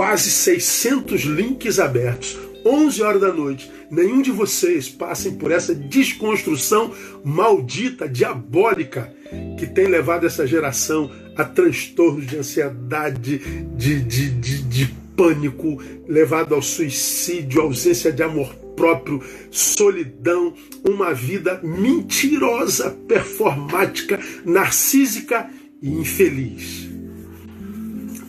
[0.00, 6.90] quase 600 links abertos, 11 horas da noite, nenhum de vocês passem por essa desconstrução
[7.22, 9.12] maldita, diabólica,
[9.58, 13.42] que tem levado essa geração a transtornos de ansiedade,
[13.76, 15.78] de, de, de, de pânico,
[16.08, 25.50] levado ao suicídio, ausência de amor próprio, solidão, uma vida mentirosa, performática, narcísica
[25.82, 26.88] e infeliz.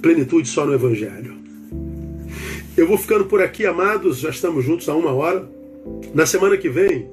[0.02, 1.31] Plenitude só no Evangelho.
[2.82, 4.22] Eu vou ficando por aqui, amados.
[4.22, 5.48] Já estamos juntos há uma hora.
[6.16, 7.08] Na semana que vem,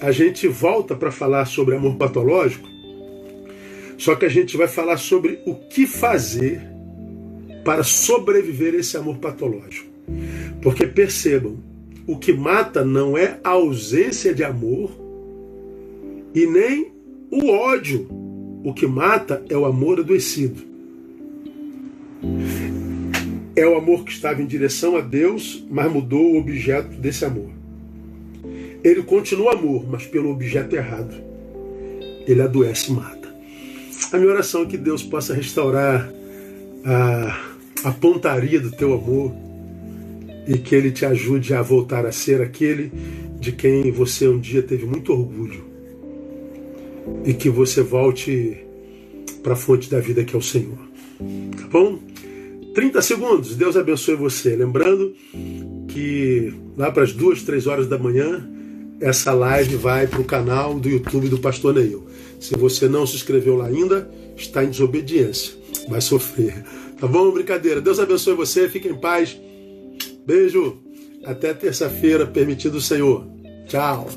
[0.00, 2.68] a gente volta para falar sobre amor patológico.
[3.98, 6.62] Só que a gente vai falar sobre o que fazer
[7.64, 9.88] para sobreviver esse amor patológico.
[10.62, 11.56] Porque percebam,
[12.06, 14.92] o que mata não é a ausência de amor
[16.32, 16.92] e nem
[17.32, 18.06] o ódio.
[18.62, 20.62] O que mata é o amor adoecido.
[23.54, 27.50] É o amor que estava em direção a Deus, mas mudou o objeto desse amor.
[28.82, 31.14] Ele continua amor, mas pelo objeto errado.
[32.26, 33.32] Ele adoece e mata.
[34.12, 36.10] A minha oração é que Deus possa restaurar
[36.84, 37.40] a,
[37.84, 39.32] a pontaria do teu amor
[40.46, 42.90] e que Ele te ajude a voltar a ser aquele
[43.38, 45.64] de quem você um dia teve muito orgulho.
[47.24, 48.56] E que você volte
[49.42, 50.78] para a fonte da vida que é o Senhor.
[51.56, 51.98] Tá bom?
[52.74, 54.56] 30 segundos, Deus abençoe você.
[54.56, 55.14] Lembrando
[55.88, 58.48] que lá para as duas, três horas da manhã,
[59.00, 62.06] essa live vai para o canal do YouTube do Pastor Neil.
[62.40, 65.54] Se você não se inscreveu lá ainda, está em desobediência.
[65.88, 66.64] Vai sofrer.
[66.98, 67.30] Tá bom?
[67.30, 67.80] Brincadeira.
[67.80, 68.68] Deus abençoe você.
[68.68, 69.38] Fique em paz.
[70.26, 70.78] Beijo.
[71.24, 73.26] Até terça-feira, permitido o Senhor.
[73.66, 74.08] Tchau.